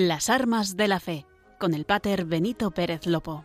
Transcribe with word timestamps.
Las 0.00 0.30
armas 0.30 0.76
de 0.76 0.86
la 0.86 1.00
fe, 1.00 1.26
con 1.58 1.74
el 1.74 1.84
pater 1.84 2.24
Benito 2.24 2.70
Pérez 2.70 3.04
Lopo. 3.04 3.44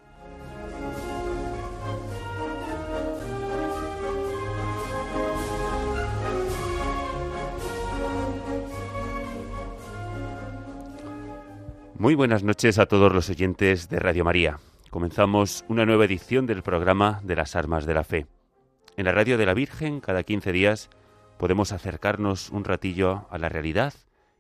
Muy 11.98 12.14
buenas 12.14 12.44
noches 12.44 12.78
a 12.78 12.86
todos 12.86 13.12
los 13.12 13.32
oyentes 13.32 13.90
de 13.90 13.98
Radio 13.98 14.24
María. 14.24 14.60
Comenzamos 14.92 15.66
una 15.70 15.88
nueva 15.88 16.06
edición 16.06 16.46
del 16.46 16.62
programa 16.62 17.20
de 17.24 17.36
las 17.36 17.56
Armas 17.56 17.88
de 17.88 17.96
la 17.96 18.04
Fe. 18.04 18.28
En 18.96 19.06
la 19.06 19.12
Radio 19.12 19.40
de 19.40 19.48
la 19.48 19.56
Virgen, 19.56 20.02
cada 20.02 20.22
15 20.22 20.52
días, 20.52 20.92
podemos 21.40 21.72
acercarnos 21.72 22.52
un 22.52 22.64
ratillo 22.64 23.26
a 23.32 23.40
la 23.40 23.50
realidad 23.50 23.96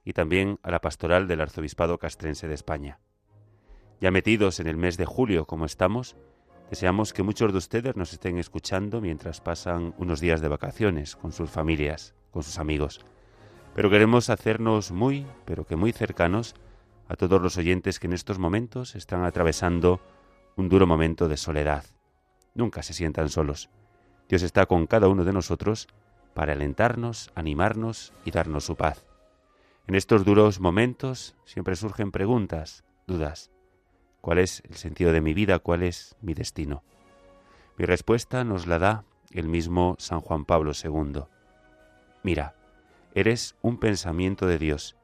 y 0.05 0.13
también 0.13 0.59
a 0.63 0.71
la 0.71 0.81
pastoral 0.81 1.27
del 1.27 1.41
Arzobispado 1.41 1.97
Castrense 1.97 2.47
de 2.47 2.53
España. 2.53 2.99
Ya 4.01 4.11
metidos 4.11 4.59
en 4.59 4.67
el 4.67 4.77
mes 4.77 4.97
de 4.97 5.05
julio 5.05 5.45
como 5.45 5.65
estamos, 5.65 6.17
deseamos 6.69 7.13
que 7.13 7.23
muchos 7.23 7.51
de 7.51 7.57
ustedes 7.57 7.95
nos 7.95 8.13
estén 8.13 8.37
escuchando 8.37 8.99
mientras 8.99 9.41
pasan 9.41 9.93
unos 9.97 10.19
días 10.19 10.41
de 10.41 10.49
vacaciones 10.49 11.15
con 11.15 11.31
sus 11.31 11.49
familias, 11.49 12.13
con 12.31 12.43
sus 12.43 12.59
amigos. 12.59 13.05
Pero 13.75 13.89
queremos 13.89 14.29
hacernos 14.29 14.91
muy, 14.91 15.25
pero 15.45 15.65
que 15.65 15.75
muy 15.75 15.91
cercanos 15.91 16.55
a 17.07 17.15
todos 17.15 17.41
los 17.41 17.57
oyentes 17.57 17.99
que 17.99 18.07
en 18.07 18.13
estos 18.13 18.39
momentos 18.39 18.95
están 18.95 19.23
atravesando 19.23 20.01
un 20.55 20.69
duro 20.69 20.85
momento 20.85 21.27
de 21.27 21.37
soledad. 21.37 21.85
Nunca 22.53 22.83
se 22.83 22.93
sientan 22.93 23.29
solos. 23.29 23.69
Dios 24.29 24.43
está 24.43 24.65
con 24.65 24.85
cada 24.87 25.07
uno 25.07 25.23
de 25.23 25.33
nosotros 25.33 25.87
para 26.33 26.53
alentarnos, 26.53 27.31
animarnos 27.35 28.13
y 28.25 28.31
darnos 28.31 28.65
su 28.65 28.75
paz. 28.75 29.05
En 29.85 29.95
estos 29.95 30.23
duros 30.23 30.61
momentos 30.61 31.35
siempre 31.43 31.75
surgen 31.75 32.11
preguntas, 32.11 32.85
dudas. 33.05 33.51
¿Cuál 34.21 34.37
es 34.37 34.63
el 34.69 34.75
sentido 34.75 35.11
de 35.11 35.19
mi 35.19 35.33
vida? 35.33 35.59
¿Cuál 35.59 35.83
es 35.83 36.15
mi 36.21 36.33
destino? 36.33 36.83
Mi 37.77 37.83
respuesta 37.83 38.45
nos 38.45 38.65
la 38.65 38.79
da 38.79 39.03
el 39.31 39.49
mismo 39.49 39.97
San 39.99 40.21
Juan 40.21 40.45
Pablo 40.45 40.71
II. 40.71 41.23
Mira, 42.23 42.55
eres 43.13 43.57
un 43.61 43.77
pensamiento 43.77 44.47
de 44.47 44.57
Dios, 44.57 44.95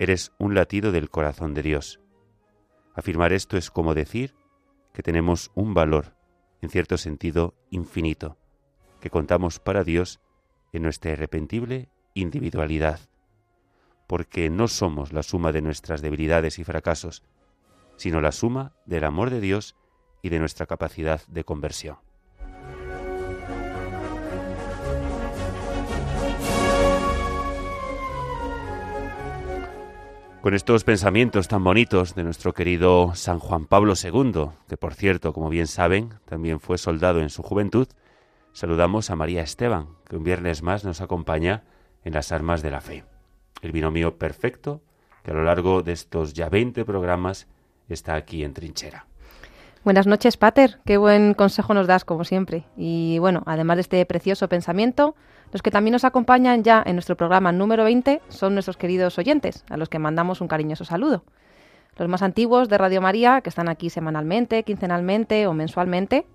eres 0.00 0.32
un 0.38 0.52
latido 0.56 0.90
del 0.90 1.10
corazón 1.10 1.54
de 1.54 1.62
Dios. 1.62 2.00
Afirmar 2.94 3.32
esto 3.32 3.56
es 3.56 3.70
como 3.70 3.94
decir 3.94 4.34
que 4.92 5.04
tenemos 5.04 5.52
un 5.54 5.74
valor, 5.74 6.16
en 6.60 6.70
cierto 6.70 6.98
sentido, 6.98 7.54
infinito, 7.70 8.36
que 9.00 9.10
contamos 9.10 9.60
para 9.60 9.84
Dios 9.84 10.18
en 10.72 10.82
nuestra 10.82 11.12
irrepentible 11.12 11.88
individualidad 12.14 12.98
porque 14.08 14.48
no 14.48 14.66
somos 14.68 15.12
la 15.12 15.22
suma 15.22 15.52
de 15.52 15.60
nuestras 15.60 16.00
debilidades 16.00 16.58
y 16.58 16.64
fracasos, 16.64 17.22
sino 17.96 18.20
la 18.20 18.32
suma 18.32 18.72
del 18.86 19.04
amor 19.04 19.30
de 19.30 19.40
Dios 19.40 19.76
y 20.22 20.30
de 20.30 20.40
nuestra 20.40 20.66
capacidad 20.66 21.20
de 21.28 21.44
conversión. 21.44 21.98
Con 30.40 30.54
estos 30.54 30.84
pensamientos 30.84 31.48
tan 31.48 31.62
bonitos 31.62 32.14
de 32.14 32.24
nuestro 32.24 32.54
querido 32.54 33.14
San 33.14 33.38
Juan 33.38 33.66
Pablo 33.66 33.92
II, 34.02 34.46
que 34.68 34.78
por 34.78 34.94
cierto, 34.94 35.34
como 35.34 35.50
bien 35.50 35.66
saben, 35.66 36.14
también 36.24 36.60
fue 36.60 36.78
soldado 36.78 37.20
en 37.20 37.28
su 37.28 37.42
juventud, 37.42 37.88
saludamos 38.52 39.10
a 39.10 39.16
María 39.16 39.42
Esteban, 39.42 39.88
que 40.08 40.16
un 40.16 40.24
viernes 40.24 40.62
más 40.62 40.84
nos 40.84 41.02
acompaña 41.02 41.64
en 42.04 42.14
las 42.14 42.32
armas 42.32 42.62
de 42.62 42.70
la 42.70 42.80
fe 42.80 43.04
el 43.62 43.72
binomio 43.72 44.16
perfecto 44.16 44.80
que 45.22 45.30
a 45.30 45.34
lo 45.34 45.44
largo 45.44 45.82
de 45.82 45.92
estos 45.92 46.34
ya 46.34 46.48
20 46.48 46.84
programas 46.84 47.46
está 47.88 48.14
aquí 48.14 48.44
en 48.44 48.54
trinchera. 48.54 49.06
Buenas 49.84 50.06
noches, 50.06 50.36
Pater. 50.36 50.80
Qué 50.84 50.96
buen 50.96 51.34
consejo 51.34 51.72
nos 51.72 51.86
das, 51.86 52.04
como 52.04 52.24
siempre. 52.24 52.64
Y 52.76 53.18
bueno, 53.20 53.42
además 53.46 53.76
de 53.76 53.82
este 53.82 54.06
precioso 54.06 54.48
pensamiento, 54.48 55.14
los 55.52 55.62
que 55.62 55.70
también 55.70 55.92
nos 55.92 56.04
acompañan 56.04 56.62
ya 56.62 56.82
en 56.84 56.96
nuestro 56.96 57.16
programa 57.16 57.52
número 57.52 57.84
20 57.84 58.20
son 58.28 58.54
nuestros 58.54 58.76
queridos 58.76 59.18
oyentes, 59.18 59.64
a 59.70 59.76
los 59.76 59.88
que 59.88 59.98
mandamos 59.98 60.40
un 60.40 60.48
cariñoso 60.48 60.84
saludo. 60.84 61.24
Los 61.96 62.08
más 62.08 62.22
antiguos 62.22 62.68
de 62.68 62.78
Radio 62.78 63.00
María, 63.00 63.40
que 63.40 63.48
están 63.48 63.68
aquí 63.68 63.88
semanalmente, 63.90 64.62
quincenalmente 64.62 65.46
o 65.46 65.54
mensualmente, 65.54 66.26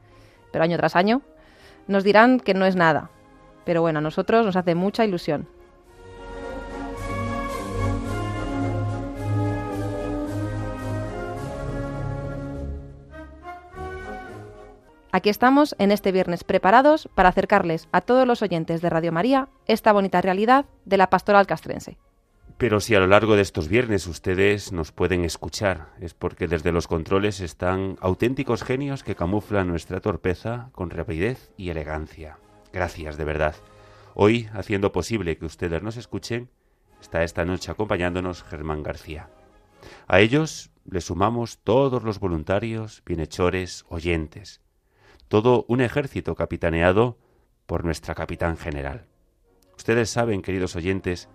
pero 0.51 0.63
año 0.63 0.77
tras 0.77 0.95
año, 0.95 1.21
nos 1.87 2.03
dirán 2.03 2.39
que 2.39 2.53
no 2.53 2.65
es 2.65 2.75
nada. 2.75 3.11
Pero 3.65 3.81
bueno, 3.81 3.99
a 3.99 4.01
nosotros 4.01 4.45
nos 4.45 4.55
hace 4.55 4.75
mucha 4.75 5.05
ilusión. 5.05 5.47
Aquí 15.15 15.29
estamos 15.29 15.75
en 15.77 15.91
este 15.91 16.11
viernes 16.11 16.43
preparados 16.43 17.07
para 17.13 17.29
acercarles 17.29 17.87
a 17.91 18.01
todos 18.01 18.25
los 18.25 18.41
oyentes 18.41 18.81
de 18.81 18.89
Radio 18.89 19.11
María 19.11 19.47
esta 19.67 19.93
bonita 19.93 20.23
realidad 20.23 20.65
de 20.85 20.97
la 20.97 21.11
pastoral 21.11 21.45
castrense. 21.45 21.99
Pero 22.57 22.79
si 22.79 22.95
a 22.95 22.99
lo 22.99 23.05
largo 23.05 23.35
de 23.35 23.43
estos 23.43 23.67
viernes 23.67 24.07
ustedes 24.07 24.71
nos 24.71 24.91
pueden 24.91 25.23
escuchar, 25.23 25.89
es 26.01 26.15
porque 26.15 26.47
desde 26.47 26.71
los 26.71 26.87
controles 26.87 27.41
están 27.41 27.95
auténticos 28.01 28.63
genios 28.63 29.03
que 29.03 29.13
camuflan 29.13 29.67
nuestra 29.67 29.99
torpeza 30.01 30.69
con 30.71 30.89
rapidez 30.89 31.51
y 31.57 31.69
elegancia. 31.69 32.39
Gracias, 32.71 33.15
de 33.15 33.23
verdad. 33.23 33.53
Hoy, 34.15 34.49
haciendo 34.53 34.91
posible 34.91 35.37
que 35.37 35.45
ustedes 35.45 35.83
nos 35.83 35.95
escuchen, 35.95 36.49
está 36.99 37.23
esta 37.23 37.45
noche 37.45 37.69
acompañándonos 37.69 38.41
Germán 38.41 38.81
García. 38.81 39.29
A 40.07 40.21
ellos 40.21 40.71
le 40.85 41.01
sumamos 41.01 41.59
todos 41.59 42.01
los 42.01 42.19
voluntarios, 42.19 43.03
bienhechores, 43.05 43.85
oyentes, 43.89 44.62
todo 45.33 45.65
un 45.67 45.81
ejército 45.81 46.35
capitaneado 46.35 47.17
por 47.65 47.85
nuestra 47.85 48.13
capitán 48.13 48.55
general. 48.55 49.07
Ustedes 49.75 50.11
saben, 50.11 50.43
queridos 50.43 50.75
oyentes, 50.75 51.27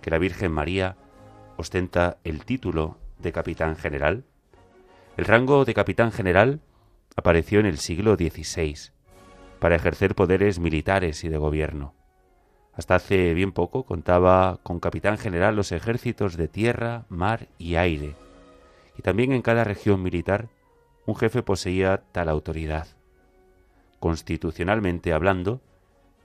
que 0.00 0.08
la 0.08 0.16
Virgen 0.16 0.50
María 0.50 0.96
ostenta 1.58 2.16
el 2.24 2.46
título 2.46 2.96
de 3.18 3.30
capitán 3.30 3.76
general. 3.76 4.24
El 5.18 5.26
rango 5.26 5.66
de 5.66 5.74
capitán 5.74 6.12
general 6.12 6.62
apareció 7.14 7.60
en 7.60 7.66
el 7.66 7.76
siglo 7.76 8.14
XVI 8.14 8.90
para 9.60 9.76
ejercer 9.76 10.14
poderes 10.14 10.58
militares 10.58 11.22
y 11.22 11.28
de 11.28 11.36
gobierno. 11.36 11.94
Hasta 12.72 12.94
hace 12.94 13.34
bien 13.34 13.52
poco 13.52 13.84
contaba 13.84 14.60
con 14.62 14.80
capitán 14.80 15.18
general 15.18 15.56
los 15.56 15.72
ejércitos 15.72 16.38
de 16.38 16.48
tierra, 16.48 17.04
mar 17.10 17.48
y 17.58 17.74
aire, 17.74 18.16
y 18.96 19.02
también 19.02 19.32
en 19.32 19.42
cada 19.42 19.62
región 19.62 20.02
militar 20.02 20.48
un 21.04 21.16
jefe 21.16 21.42
poseía 21.42 22.02
tal 22.12 22.30
autoridad. 22.30 22.88
Constitucionalmente 24.02 25.12
hablando, 25.12 25.60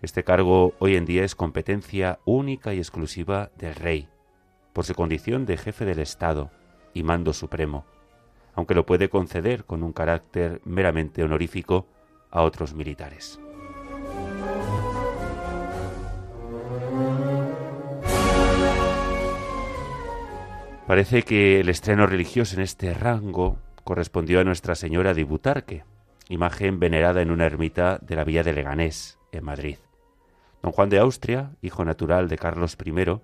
este 0.01 0.23
cargo 0.23 0.73
hoy 0.79 0.95
en 0.95 1.05
día 1.05 1.23
es 1.23 1.35
competencia 1.35 2.17
única 2.25 2.73
y 2.73 2.79
exclusiva 2.79 3.51
del 3.55 3.75
rey, 3.75 4.09
por 4.73 4.83
su 4.83 4.95
condición 4.95 5.45
de 5.45 5.57
jefe 5.57 5.85
del 5.85 5.99
Estado 5.99 6.49
y 6.95 7.03
mando 7.03 7.33
supremo, 7.33 7.85
aunque 8.55 8.73
lo 8.73 8.87
puede 8.87 9.09
conceder 9.09 9.65
con 9.65 9.83
un 9.83 9.93
carácter 9.93 10.59
meramente 10.65 11.21
honorífico 11.21 11.85
a 12.31 12.41
otros 12.41 12.73
militares. 12.73 13.39
Parece 20.87 21.21
que 21.21 21.59
el 21.59 21.69
estreno 21.69 22.07
religioso 22.07 22.55
en 22.55 22.63
este 22.63 22.95
rango 22.95 23.59
correspondió 23.83 24.39
a 24.39 24.43
Nuestra 24.43 24.73
Señora 24.73 25.13
de 25.13 25.23
Butarque, 25.25 25.83
imagen 26.29 26.79
venerada 26.79 27.21
en 27.21 27.31
una 27.31 27.45
ermita 27.45 27.99
de 28.01 28.15
la 28.15 28.23
villa 28.23 28.43
de 28.43 28.53
Leganés, 28.53 29.19
en 29.31 29.43
Madrid. 29.43 29.77
Don 30.61 30.71
Juan 30.71 30.89
de 30.89 30.99
Austria, 30.99 31.51
hijo 31.61 31.85
natural 31.85 32.27
de 32.27 32.37
Carlos 32.37 32.77
I, 32.83 33.21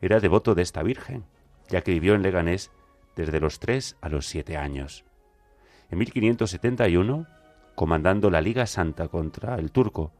era 0.00 0.20
devoto 0.20 0.54
de 0.54 0.62
esta 0.62 0.82
Virgen, 0.82 1.24
ya 1.68 1.82
que 1.82 1.92
vivió 1.92 2.14
en 2.14 2.22
Leganés 2.22 2.70
desde 3.16 3.40
los 3.40 3.58
tres 3.58 3.96
a 4.00 4.08
los 4.08 4.26
siete 4.26 4.56
años. 4.56 5.04
En 5.90 5.98
1571, 5.98 7.26
comandando 7.74 8.30
la 8.30 8.40
Liga 8.40 8.66
Santa 8.66 9.08
contra 9.08 9.56
el 9.56 9.70
turco, 9.70 10.12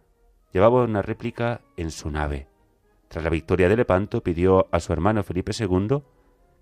llevaba 0.52 0.84
una 0.84 1.02
réplica 1.02 1.60
en 1.76 1.90
su 1.90 2.10
nave. 2.10 2.48
Tras 3.08 3.24
la 3.24 3.30
victoria 3.30 3.68
de 3.68 3.76
Lepanto, 3.76 4.22
pidió 4.22 4.68
a 4.72 4.80
su 4.80 4.92
hermano 4.92 5.22
Felipe 5.22 5.52
II 5.58 6.02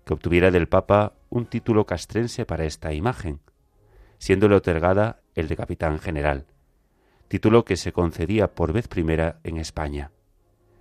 que 0.05 0.13
obtuviera 0.13 0.51
del 0.51 0.67
Papa 0.67 1.13
un 1.29 1.45
título 1.45 1.85
castrense 1.85 2.45
para 2.45 2.65
esta 2.65 2.93
imagen, 2.93 3.39
siéndole 4.17 4.55
otorgada 4.55 5.22
el 5.35 5.47
de 5.47 5.55
capitán 5.55 5.99
general, 5.99 6.45
título 7.27 7.65
que 7.65 7.77
se 7.77 7.91
concedía 7.91 8.53
por 8.53 8.73
vez 8.73 8.87
primera 8.87 9.39
en 9.43 9.57
España, 9.57 10.11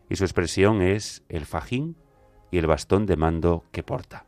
y 0.08 0.16
su 0.16 0.24
expresión 0.24 0.82
es 0.82 1.22
el 1.28 1.46
fajín 1.46 1.96
y 2.50 2.58
el 2.58 2.66
bastón 2.66 3.06
de 3.06 3.16
mando 3.16 3.64
que 3.72 3.82
porta. 3.82 4.26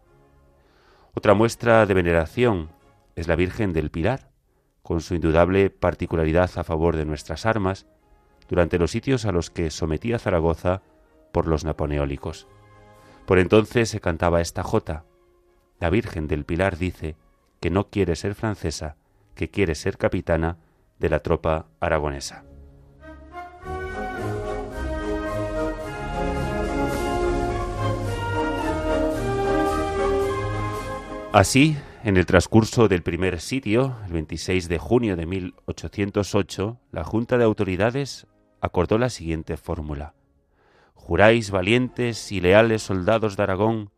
Otra 1.14 1.34
muestra 1.34 1.86
de 1.86 1.94
veneración 1.94 2.70
es 3.16 3.28
la 3.28 3.36
Virgen 3.36 3.72
del 3.72 3.90
Pilar, 3.90 4.30
con 4.82 5.00
su 5.00 5.14
indudable 5.14 5.70
particularidad 5.70 6.50
a 6.56 6.64
favor 6.64 6.96
de 6.96 7.04
nuestras 7.04 7.46
armas, 7.46 7.86
durante 8.48 8.78
los 8.78 8.90
sitios 8.90 9.24
a 9.24 9.32
los 9.32 9.50
que 9.50 9.70
sometía 9.70 10.18
Zaragoza 10.18 10.82
por 11.32 11.46
los 11.46 11.64
napoleónicos. 11.64 12.46
Por 13.26 13.38
entonces 13.38 13.88
se 13.88 14.00
cantaba 14.00 14.40
esta 14.40 14.62
jota, 14.62 15.04
la 15.80 15.90
Virgen 15.90 16.28
del 16.28 16.44
Pilar 16.44 16.78
dice 16.78 17.16
que 17.60 17.70
no 17.70 17.88
quiere 17.88 18.16
ser 18.16 18.34
francesa, 18.34 18.96
que 19.34 19.50
quiere 19.50 19.74
ser 19.74 19.98
capitana 19.98 20.58
de 20.98 21.08
la 21.08 21.20
tropa 21.20 21.66
aragonesa. 21.80 22.44
Así, 31.32 31.76
en 32.04 32.16
el 32.16 32.26
transcurso 32.26 32.86
del 32.86 33.02
primer 33.02 33.40
sitio, 33.40 33.96
el 34.06 34.12
26 34.12 34.68
de 34.68 34.78
junio 34.78 35.16
de 35.16 35.26
1808, 35.26 36.78
la 36.92 37.02
Junta 37.02 37.38
de 37.38 37.44
Autoridades 37.44 38.28
acordó 38.60 38.98
la 38.98 39.10
siguiente 39.10 39.56
fórmula. 39.56 40.14
Juráis, 40.94 41.50
valientes 41.50 42.30
y 42.30 42.40
leales 42.40 42.82
soldados 42.82 43.36
de 43.36 43.42
Aragón, 43.42 43.90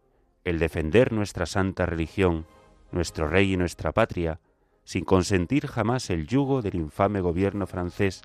el 0.44 0.59
defender 0.59 1.12
nuestra 1.12 1.44
santa 1.44 1.85
religión, 1.85 2.47
nuestro 2.91 3.29
rey 3.29 3.53
y 3.53 3.56
nuestra 3.59 3.93
patria, 3.93 4.41
sin 4.87 5.05
consentir 5.05 5.67
jamás 5.67 6.11
el 6.11 6.29
yugo 6.29 6.62
del 6.62 6.77
infame 6.77 7.21
gobierno 7.21 7.67
francés, 7.67 8.23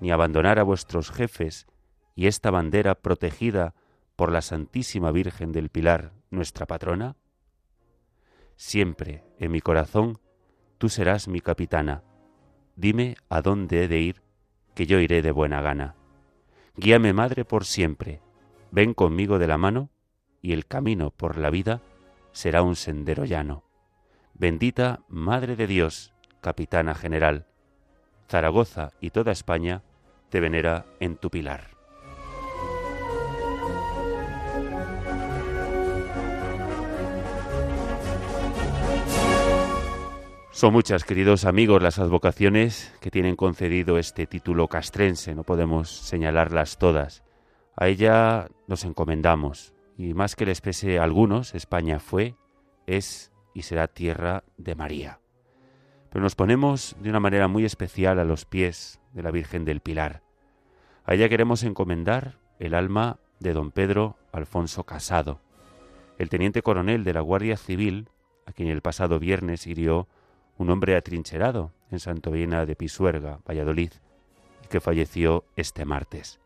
ni 0.00 0.10
abandonar 0.10 0.58
a 0.58 0.64
vuestros 0.64 1.12
jefes 1.12 1.68
y 2.16 2.26
esta 2.26 2.50
bandera 2.50 2.96
protegida 2.96 3.74
por 4.16 4.32
la 4.32 4.42
Santísima 4.42 5.12
Virgen 5.12 5.52
del 5.52 5.70
Pilar, 5.70 6.12
nuestra 6.30 6.66
patrona? 6.66 7.16
Siempre 8.56 9.22
en 9.38 9.52
mi 9.52 9.60
corazón 9.60 10.18
tú 10.78 10.88
serás 10.88 11.28
mi 11.28 11.40
capitana. 11.40 12.02
Dime 12.74 13.14
a 13.28 13.40
dónde 13.40 13.84
he 13.84 13.88
de 13.88 14.00
ir, 14.00 14.22
que 14.74 14.86
yo 14.86 14.98
iré 14.98 15.22
de 15.22 15.30
buena 15.30 15.62
gana. 15.62 15.94
Guíame, 16.76 17.12
madre, 17.12 17.44
por 17.44 17.64
siempre. 17.64 18.20
Ven 18.72 18.94
conmigo 18.94 19.38
de 19.38 19.46
la 19.46 19.58
mano, 19.58 19.90
y 20.42 20.54
el 20.54 20.66
camino 20.66 21.10
por 21.10 21.38
la 21.38 21.50
vida 21.50 21.82
será 22.32 22.62
un 22.62 22.74
sendero 22.74 23.24
llano. 23.24 23.62
Bendita 24.36 25.00
Madre 25.06 25.54
de 25.54 25.68
Dios, 25.68 26.12
Capitana 26.40 26.96
General. 26.96 27.46
Zaragoza 28.28 28.90
y 29.00 29.10
toda 29.10 29.30
España 29.30 29.84
te 30.28 30.40
venera 30.40 30.86
en 30.98 31.16
tu 31.16 31.30
pilar. 31.30 31.68
Son 40.50 40.72
muchas, 40.72 41.04
queridos 41.04 41.44
amigos, 41.44 41.80
las 41.80 42.00
advocaciones 42.00 42.92
que 43.00 43.12
tienen 43.12 43.36
concedido 43.36 43.98
este 43.98 44.26
título 44.26 44.66
castrense, 44.66 45.36
no 45.36 45.44
podemos 45.44 45.90
señalarlas 45.90 46.78
todas. 46.78 47.22
A 47.76 47.86
ella 47.86 48.48
nos 48.66 48.84
encomendamos, 48.84 49.74
y 49.96 50.12
más 50.14 50.34
que 50.34 50.46
les 50.46 50.60
pese 50.60 50.98
a 50.98 51.04
algunos, 51.04 51.54
España 51.54 52.00
fue, 52.00 52.34
es 52.86 53.30
y 53.54 53.62
será 53.62 53.88
tierra 53.88 54.44
de 54.58 54.74
María. 54.74 55.20
Pero 56.10 56.22
nos 56.22 56.34
ponemos 56.34 56.96
de 57.00 57.10
una 57.10 57.20
manera 57.20 57.48
muy 57.48 57.64
especial 57.64 58.18
a 58.18 58.24
los 58.24 58.44
pies 58.44 59.00
de 59.12 59.22
la 59.22 59.30
Virgen 59.30 59.64
del 59.64 59.80
Pilar. 59.80 60.22
A 61.06 61.14
ella 61.14 61.28
queremos 61.28 61.62
encomendar 61.62 62.38
el 62.58 62.74
alma 62.74 63.18
de 63.40 63.52
don 63.52 63.70
Pedro 63.70 64.16
Alfonso 64.32 64.84
Casado, 64.84 65.40
el 66.18 66.28
teniente 66.28 66.62
coronel 66.62 67.04
de 67.04 67.14
la 67.14 67.20
Guardia 67.20 67.56
Civil, 67.56 68.08
a 68.46 68.52
quien 68.52 68.68
el 68.68 68.82
pasado 68.82 69.18
viernes 69.18 69.66
hirió 69.66 70.08
un 70.56 70.70
hombre 70.70 70.96
atrincherado 70.96 71.72
en 71.90 71.98
Santovina 71.98 72.66
de 72.66 72.76
Pisuerga, 72.76 73.40
Valladolid, 73.48 73.92
y 74.64 74.68
que 74.68 74.80
falleció 74.80 75.44
este 75.56 75.84
martes. 75.84 76.40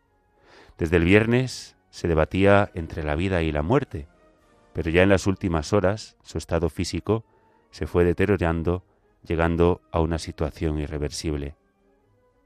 Desde 0.79 0.97
el 0.97 1.05
viernes 1.05 1.77
se 1.91 2.09
debatía 2.09 2.71
entre 2.75 3.03
la 3.03 3.17
vida 3.17 3.43
y 3.43 3.53
la 3.53 3.63
muerte, 3.63 4.09
pero 4.79 4.91
ya 4.91 5.03
en 5.03 5.09
las 5.09 5.27
últimas 5.27 5.73
horas 5.73 6.17
su 6.23 6.39
estado 6.39 6.69
físico 6.69 7.25
se 7.73 7.89
fue 7.89 8.05
deteriorando, 8.05 8.85
llegando 9.27 9.81
a 9.91 9.99
una 9.99 10.21
situación 10.21 10.79
irreversible. 10.79 11.57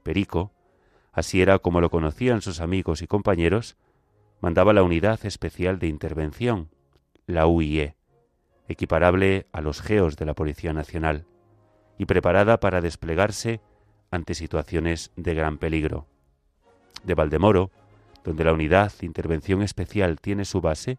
Perico, 0.01 0.51
así 1.11 1.43
era 1.43 1.59
como 1.59 1.79
lo 1.79 1.91
conocían 1.91 2.41
sus 2.41 2.59
amigos 2.59 3.03
y 3.03 3.07
compañeros, 3.07 3.77
mandaba 4.41 4.73
la 4.73 4.81
Unidad 4.81 5.23
Especial 5.27 5.77
de 5.77 5.85
Intervención, 5.85 6.71
la 7.27 7.45
UIE, 7.45 7.95
equiparable 8.67 9.45
a 9.51 9.61
los 9.61 9.83
GEOS 9.83 10.15
de 10.15 10.25
la 10.25 10.33
Policía 10.33 10.73
Nacional 10.73 11.27
y 11.99 12.05
preparada 12.05 12.59
para 12.59 12.81
desplegarse 12.81 13.61
ante 14.09 14.33
situaciones 14.33 15.11
de 15.15 15.35
gran 15.35 15.59
peligro. 15.59 16.07
De 17.03 17.13
Valdemoro, 17.13 17.69
donde 18.23 18.43
la 18.43 18.53
unidad 18.53 18.91
de 18.99 19.05
intervención 19.05 19.61
especial 19.61 20.19
tiene 20.19 20.45
su 20.45 20.61
base, 20.61 20.97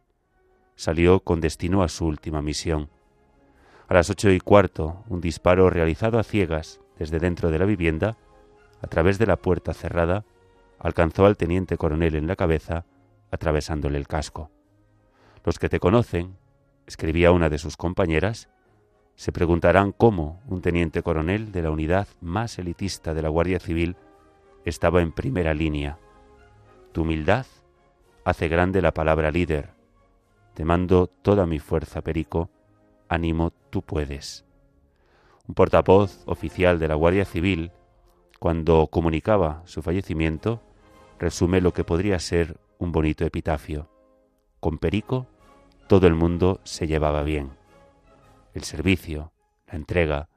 salió 0.77 1.21
con 1.21 1.41
destino 1.41 1.83
a 1.83 1.89
su 1.89 2.07
última 2.07 2.43
misión. 2.43 2.91
A 3.89 3.95
las 3.95 4.11
ocho 4.11 4.31
y 4.31 4.41
cuarto, 4.41 5.05
un 5.09 5.21
disparo 5.21 5.71
realizado 5.71 6.19
a 6.19 6.25
ciegas 6.25 6.81
desde 6.99 7.19
dentro 7.19 7.51
de 7.51 7.59
la 7.59 7.65
vivienda, 7.65 8.17
a 8.81 8.87
través 8.87 9.19
de 9.19 9.27
la 9.27 9.37
puerta 9.37 9.75
cerrada, 9.75 10.25
alcanzó 10.79 11.27
al 11.27 11.37
teniente 11.37 11.77
coronel 11.77 12.15
en 12.15 12.27
la 12.27 12.37
cabeza, 12.37 12.85
atravesándole 13.31 13.99
el 13.99 14.07
casco. 14.07 14.51
Los 15.45 15.59
que 15.59 15.69
te 15.69 15.81
conocen, 15.81 16.37
escribía 16.87 17.33
una 17.33 17.49
de 17.49 17.59
sus 17.59 17.77
compañeras, 17.77 18.49
se 19.15 19.33
preguntarán 19.33 19.93
cómo 19.93 20.43
un 20.49 20.61
teniente 20.61 21.03
coronel 21.03 21.53
de 21.53 21.63
la 21.63 21.71
unidad 21.71 22.09
más 22.21 22.59
elitista 22.59 23.15
de 23.15 23.23
la 23.23 23.29
Guardia 23.29 23.61
Civil 23.61 23.97
estaba 24.65 25.03
en 25.03 25.13
primera 25.13 25.55
línea. 25.55 25.99
Tu 26.93 27.03
humildad 27.03 27.47
hace 28.25 28.49
grande 28.49 28.83
la 28.83 28.93
palabra 28.93 29.31
líder. 29.31 29.71
Te 30.55 30.65
mando 30.65 31.09
toda 31.09 31.47
mi 31.47 31.59
fuerza, 31.59 32.01
Perico. 32.03 32.49
Ánimo, 33.09 33.53
tú 33.71 33.83
puedes. 33.83 34.45
Un 35.47 35.55
portavoz 35.55 36.23
oficial 36.27 36.79
de 36.79 36.89
la 36.89 36.95
Guardia 36.95 37.25
Civil, 37.25 37.73
cuando 38.39 38.87
comunicaba 38.87 39.63
su 39.67 39.83
fallecimiento, 39.83 40.63
resume 41.19 41.61
lo 41.61 41.73
que 41.73 41.85
podría 41.85 42.19
ser 42.19 42.59
un 42.79 42.93
bonito 42.93 43.25
epitafio. 43.25 43.89
Con 44.61 44.79
Perico 44.79 45.27
todo 45.87 46.07
el 46.07 46.15
mundo 46.15 46.61
se 46.65 46.87
llevaba 46.87 47.23
bien 47.23 47.53
el 48.55 48.63
servicio, 48.63 49.33
la 49.67 49.75
entrega 49.75 50.29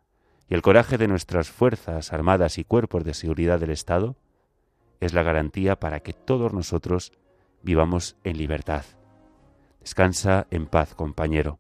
y 0.50 0.56
el 0.56 0.62
coraje 0.62 0.98
de 0.98 1.08
nuestras 1.08 1.50
fuerzas 1.50 2.12
armadas 2.12 2.58
y 2.58 2.64
cuerpos 2.64 3.04
de 3.04 3.14
seguridad 3.14 3.60
del 3.60 3.70
Estado 3.70 4.16
es 5.00 5.14
la 5.14 5.24
garantía 5.24 5.80
para 5.80 6.00
que 6.00 6.14
todos 6.14 6.54
nosotros 6.54 7.14
vivamos 7.62 8.18
en 8.24 8.38
libertad. 8.38 8.84
Descansa 9.88 10.48
en 10.52 10.66
paz, 10.66 10.94
compañero, 10.96 11.60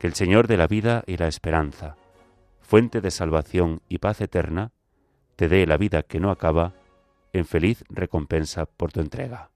que 0.00 0.08
el 0.08 0.14
Señor 0.14 0.48
de 0.48 0.56
la 0.56 0.66
vida 0.66 1.04
y 1.06 1.18
la 1.18 1.28
esperanza, 1.28 1.94
fuente 2.60 3.00
de 3.00 3.12
salvación 3.12 3.80
y 3.88 3.98
paz 3.98 4.20
eterna, 4.20 4.72
te 5.36 5.48
dé 5.48 5.64
la 5.64 5.76
vida 5.76 6.02
que 6.02 6.18
no 6.18 6.32
acaba 6.32 6.72
en 7.32 7.44
feliz 7.44 7.84
recompensa 7.90 8.66
por 8.66 8.90
tu 8.90 8.98
entrega. 8.98 9.50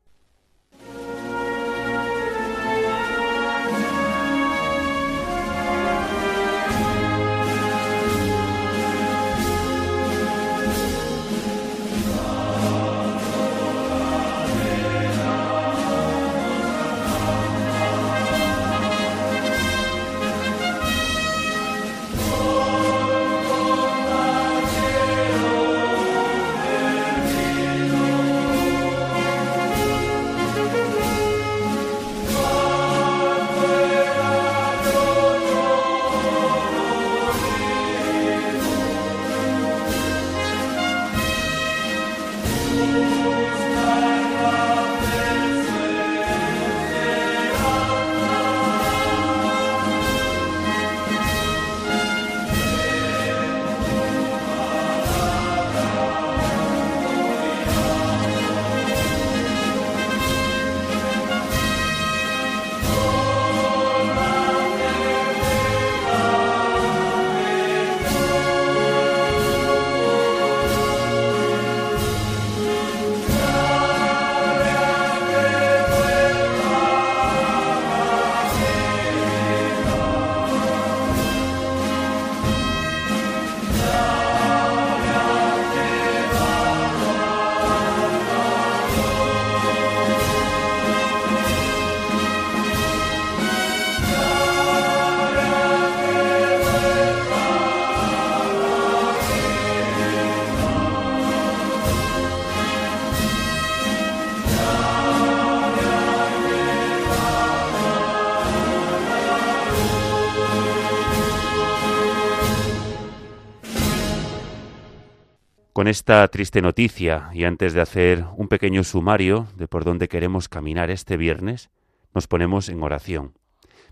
Esta 115.88 116.28
triste 116.28 116.60
noticia 116.60 117.30
y 117.32 117.44
antes 117.44 117.72
de 117.72 117.80
hacer 117.80 118.26
un 118.36 118.48
pequeño 118.48 118.84
sumario 118.84 119.48
de 119.56 119.68
por 119.68 119.84
dónde 119.84 120.06
queremos 120.06 120.46
caminar 120.46 120.90
este 120.90 121.16
viernes, 121.16 121.70
nos 122.12 122.26
ponemos 122.26 122.68
en 122.68 122.82
oración. 122.82 123.32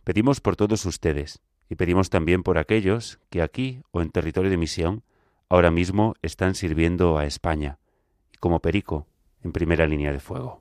Pedimos 0.05 0.43
por 0.43 0.57
todos 0.57 0.85
ustedes 0.85 1.41
y 1.71 1.77
pedimos 1.77 2.11
también 2.11 2.43
por 2.43 2.59
aquellos 2.59 3.19
que 3.31 3.41
aquí 3.41 3.81
o 3.93 4.03
en 4.03 4.11
territorio 4.11 4.51
de 4.51 4.59
misión 4.59 5.05
ahora 5.49 5.71
mismo 5.71 6.13
están 6.21 6.55
sirviendo 6.55 7.17
a 7.17 7.25
España 7.25 7.79
como 8.41 8.61
perico 8.61 9.07
en 9.43 9.53
primera 9.53 9.87
línea 9.87 10.13
de 10.13 10.21
fuego. 10.21 10.61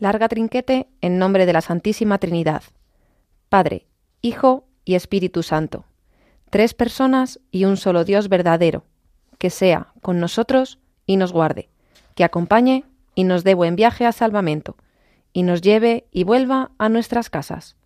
Larga 0.00 0.26
trinquete 0.26 0.88
en 1.00 1.18
nombre 1.18 1.46
de 1.46 1.52
la 1.52 1.60
Santísima 1.60 2.18
Trinidad, 2.18 2.64
Padre, 3.48 3.86
Hijo 4.20 4.66
y 4.84 4.96
Espíritu 4.96 5.44
Santo, 5.44 5.84
tres 6.50 6.74
personas 6.74 7.38
y 7.52 7.66
un 7.66 7.76
solo 7.76 8.02
Dios 8.02 8.28
verdadero 8.28 8.84
que 9.42 9.50
sea 9.50 9.88
con 10.02 10.20
nosotros 10.20 10.78
y 11.04 11.16
nos 11.16 11.32
guarde, 11.32 11.68
que 12.14 12.22
acompañe 12.22 12.84
y 13.16 13.24
nos 13.24 13.42
dé 13.42 13.54
buen 13.54 13.74
viaje 13.74 14.06
a 14.06 14.12
salvamento, 14.12 14.76
y 15.32 15.42
nos 15.42 15.62
lleve 15.62 16.06
y 16.12 16.22
vuelva 16.22 16.70
a 16.78 16.88
nuestras 16.88 17.28
casas. 17.28 17.76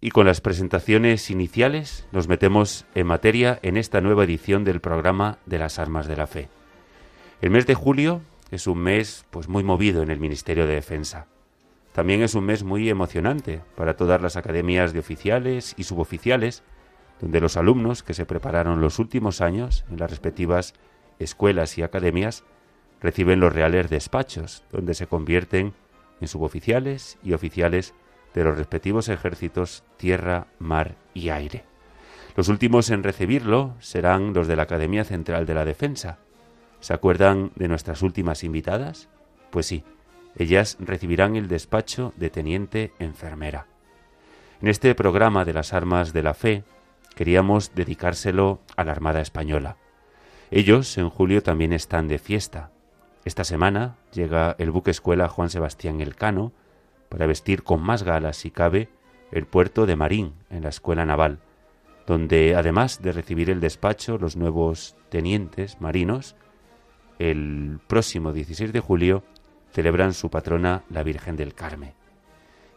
Y 0.00 0.10
con 0.10 0.26
las 0.26 0.40
presentaciones 0.40 1.28
iniciales 1.28 2.06
nos 2.12 2.28
metemos 2.28 2.86
en 2.94 3.08
materia 3.08 3.58
en 3.62 3.78
esta 3.78 4.00
nueva 4.00 4.22
edición 4.22 4.62
del 4.62 4.80
programa 4.80 5.38
de 5.44 5.58
las 5.58 5.80
armas 5.80 6.06
de 6.06 6.14
la 6.14 6.28
fe. 6.28 6.48
El 7.40 7.50
mes 7.50 7.66
de 7.66 7.74
julio 7.74 8.20
es 8.52 8.68
un 8.68 8.78
mes 8.78 9.24
pues 9.30 9.48
muy 9.48 9.64
movido 9.64 10.04
en 10.04 10.10
el 10.12 10.20
Ministerio 10.20 10.68
de 10.68 10.74
Defensa. 10.74 11.26
También 11.90 12.22
es 12.22 12.36
un 12.36 12.44
mes 12.44 12.62
muy 12.62 12.88
emocionante 12.88 13.60
para 13.74 13.96
todas 13.96 14.22
las 14.22 14.36
academias 14.36 14.92
de 14.92 15.00
oficiales 15.00 15.74
y 15.76 15.82
suboficiales, 15.82 16.62
donde 17.20 17.40
los 17.40 17.56
alumnos 17.56 18.04
que 18.04 18.14
se 18.14 18.24
prepararon 18.24 18.80
los 18.80 19.00
últimos 19.00 19.40
años 19.40 19.84
en 19.90 19.98
las 19.98 20.08
respectivas 20.08 20.74
escuelas 21.18 21.78
y 21.78 21.82
academias 21.82 22.44
reciben 23.00 23.40
los 23.40 23.52
reales 23.52 23.90
despachos, 23.90 24.64
donde 24.70 24.94
se 24.94 25.06
convierten 25.06 25.74
en 26.20 26.28
suboficiales 26.28 27.18
y 27.22 27.32
oficiales 27.32 27.94
de 28.34 28.44
los 28.44 28.56
respectivos 28.56 29.08
ejércitos 29.08 29.84
tierra, 29.96 30.46
mar 30.58 30.96
y 31.14 31.30
aire. 31.30 31.64
Los 32.36 32.48
últimos 32.48 32.90
en 32.90 33.02
recibirlo 33.02 33.74
serán 33.80 34.32
los 34.32 34.46
de 34.48 34.56
la 34.56 34.62
Academia 34.62 35.04
Central 35.04 35.44
de 35.44 35.54
la 35.54 35.64
Defensa. 35.64 36.18
¿Se 36.80 36.94
acuerdan 36.94 37.52
de 37.56 37.68
nuestras 37.68 38.02
últimas 38.02 38.42
invitadas? 38.44 39.08
Pues 39.50 39.66
sí, 39.66 39.84
ellas 40.36 40.78
recibirán 40.80 41.36
el 41.36 41.48
despacho 41.48 42.14
de 42.16 42.30
teniente 42.30 42.92
enfermera. 42.98 43.66
En 44.62 44.68
este 44.68 44.94
programa 44.94 45.44
de 45.44 45.52
las 45.52 45.72
armas 45.72 46.12
de 46.12 46.22
la 46.22 46.34
fe 46.34 46.64
queríamos 47.14 47.74
dedicárselo 47.74 48.60
a 48.76 48.84
la 48.84 48.92
Armada 48.92 49.20
Española. 49.20 49.76
Ellos 50.54 50.98
en 50.98 51.08
julio 51.08 51.42
también 51.42 51.72
están 51.72 52.08
de 52.08 52.18
fiesta. 52.18 52.70
Esta 53.24 53.42
semana 53.42 53.96
llega 54.12 54.54
el 54.58 54.70
buque 54.70 54.90
escuela 54.90 55.30
Juan 55.30 55.48
Sebastián 55.48 56.02
Elcano 56.02 56.52
para 57.08 57.24
vestir 57.24 57.62
con 57.62 57.80
más 57.80 58.02
galas, 58.02 58.36
si 58.36 58.50
cabe, 58.50 58.90
el 59.30 59.46
puerto 59.46 59.86
de 59.86 59.96
Marín 59.96 60.34
en 60.50 60.64
la 60.64 60.68
escuela 60.68 61.06
naval, 61.06 61.38
donde 62.06 62.54
además 62.54 63.00
de 63.00 63.12
recibir 63.12 63.48
el 63.48 63.60
despacho 63.60 64.18
los 64.18 64.36
nuevos 64.36 64.94
tenientes 65.08 65.80
marinos, 65.80 66.36
el 67.18 67.80
próximo 67.86 68.34
16 68.34 68.74
de 68.74 68.80
julio 68.80 69.24
celebran 69.70 70.12
su 70.12 70.28
patrona 70.28 70.84
la 70.90 71.02
Virgen 71.02 71.34
del 71.34 71.54
Carmen. 71.54 71.94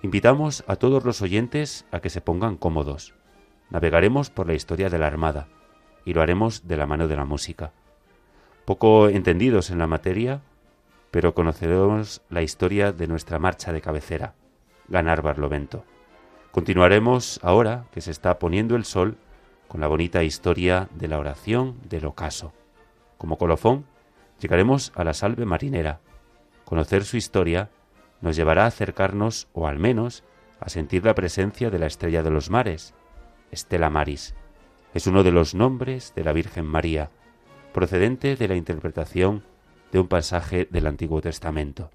Invitamos 0.01 0.63
a 0.67 0.77
todos 0.77 1.03
los 1.03 1.21
oyentes 1.21 1.85
a 1.91 1.99
que 1.99 2.09
se 2.09 2.21
pongan 2.21 2.55
cómodos. 2.55 3.15
Navegaremos 3.69 4.29
por 4.29 4.47
la 4.47 4.53
historia 4.53 4.89
de 4.89 4.97
la 4.97 5.07
Armada, 5.07 5.49
y 6.05 6.13
lo 6.13 6.21
haremos 6.21 6.67
de 6.67 6.77
la 6.77 6.85
mano 6.85 7.07
de 7.07 7.15
la 7.15 7.25
música. 7.25 7.71
Poco 8.63 9.09
entendidos 9.09 9.71
en 9.71 9.79
la 9.79 9.87
materia, 9.87 10.41
pero 11.11 11.33
conoceremos 11.33 12.21
la 12.29 12.41
historia 12.41 12.91
de 12.91 13.07
nuestra 13.07 13.39
marcha 13.39 13.73
de 13.73 13.81
cabecera, 13.81 14.35
Ganar 14.87 15.21
Barlovento. 15.21 15.83
Continuaremos 16.51 17.39
ahora 17.43 17.85
que 17.91 18.01
se 18.01 18.11
está 18.11 18.39
poniendo 18.39 18.75
el 18.75 18.85
sol 18.85 19.17
con 19.67 19.81
la 19.81 19.87
bonita 19.87 20.23
historia 20.23 20.87
de 20.93 21.07
la 21.07 21.19
oración 21.19 21.75
del 21.89 22.05
ocaso. 22.05 22.53
Como 23.17 23.37
colofón, 23.37 23.85
llegaremos 24.39 24.91
a 24.95 25.03
la 25.03 25.13
salve 25.13 25.45
marinera. 25.45 25.99
Conocer 26.63 27.03
su 27.03 27.17
historia 27.17 27.69
nos 28.21 28.35
llevará 28.35 28.63
a 28.63 28.67
acercarnos, 28.67 29.47
o 29.53 29.67
al 29.67 29.79
menos, 29.79 30.23
a 30.59 30.69
sentir 30.69 31.05
la 31.05 31.15
presencia 31.15 31.69
de 31.69 31.79
la 31.79 31.87
estrella 31.87 32.23
de 32.23 32.31
los 32.31 32.49
mares, 32.49 32.93
Estela 33.51 33.89
Maris, 33.89 34.35
es 34.95 35.07
uno 35.07 35.23
de 35.23 35.31
los 35.33 35.53
nombres 35.53 36.13
de 36.15 36.23
la 36.23 36.31
Virgen 36.31 36.65
María, 36.65 37.09
procedente 37.73 38.37
de 38.37 38.47
la 38.47 38.55
interpretación 38.55 39.43
de 39.91 39.99
un 39.99 40.07
pasaje 40.07 40.69
del 40.71 40.87
Antiguo 40.87 41.19
Testamento. 41.19 41.91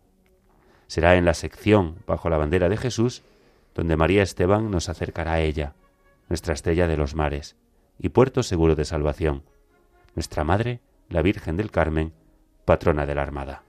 Será 0.86 1.16
en 1.16 1.24
la 1.24 1.32
sección 1.32 1.96
Bajo 2.06 2.28
la 2.28 2.36
bandera 2.36 2.68
de 2.68 2.76
Jesús 2.76 3.22
donde 3.74 3.96
María 3.96 4.22
Esteban 4.22 4.70
nos 4.70 4.90
acercará 4.90 5.32
a 5.32 5.40
ella, 5.40 5.72
nuestra 6.28 6.52
estrella 6.52 6.86
de 6.86 6.98
los 6.98 7.14
mares 7.14 7.56
y 7.98 8.10
puerto 8.10 8.42
seguro 8.42 8.74
de 8.74 8.84
salvación, 8.84 9.44
nuestra 10.14 10.44
Madre, 10.44 10.80
la 11.08 11.22
Virgen 11.22 11.56
del 11.56 11.70
Carmen, 11.70 12.12
patrona 12.66 13.06
de 13.06 13.14
la 13.14 13.22
Armada. 13.22 13.62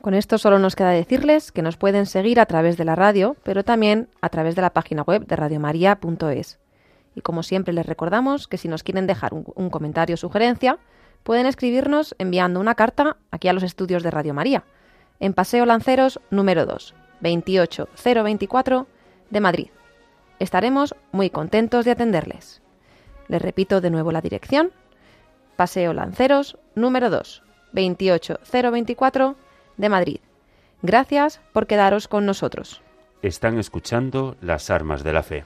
Con 0.00 0.14
esto 0.14 0.38
solo 0.38 0.58
nos 0.58 0.76
queda 0.76 0.90
decirles 0.90 1.52
que 1.52 1.60
nos 1.60 1.76
pueden 1.76 2.06
seguir 2.06 2.40
a 2.40 2.46
través 2.46 2.78
de 2.78 2.86
la 2.86 2.94
radio, 2.94 3.36
pero 3.42 3.64
también 3.64 4.08
a 4.22 4.30
través 4.30 4.54
de 4.54 4.62
la 4.62 4.70
página 4.70 5.02
web 5.02 5.26
de 5.26 5.36
radiomaria.es. 5.36 6.63
Y 7.14 7.20
como 7.20 7.42
siempre 7.42 7.72
les 7.72 7.86
recordamos 7.86 8.48
que 8.48 8.58
si 8.58 8.68
nos 8.68 8.82
quieren 8.82 9.06
dejar 9.06 9.32
un, 9.32 9.70
comentario 9.70 10.14
o 10.14 10.16
sugerencia, 10.16 10.78
pueden 11.22 11.46
escribirnos 11.46 12.14
enviando 12.18 12.60
una 12.60 12.74
carta 12.74 13.16
aquí 13.30 13.48
a 13.48 13.52
los 13.52 13.62
estudios 13.62 14.02
de 14.02 14.10
Radio 14.10 14.34
María, 14.34 14.64
en 15.20 15.32
Paseo 15.32 15.64
Lanceros 15.64 16.20
número 16.30 16.66
2, 16.66 16.94
28024 17.20 18.86
de 19.30 19.40
Madrid. 19.40 19.68
Estaremos 20.38 20.94
muy 21.12 21.30
contentos 21.30 21.84
de 21.84 21.92
atenderles. 21.92 22.60
Les 23.28 23.40
repito 23.40 23.80
de 23.80 23.90
nuevo 23.90 24.12
la 24.12 24.20
dirección. 24.20 24.72
Paseo 25.56 25.92
Lanceros 25.92 26.58
número 26.74 27.10
2, 27.10 27.42
28024 27.72 29.36
de 29.76 29.88
Madrid. 29.88 30.18
Gracias 30.82 31.40
por 31.52 31.66
quedaros 31.66 32.08
con 32.08 32.26
nosotros. 32.26 32.82
Están 33.22 33.58
escuchando 33.58 34.36
las 34.42 34.68
armas 34.68 35.02
de 35.02 35.12
la 35.12 35.22
fe. 35.22 35.44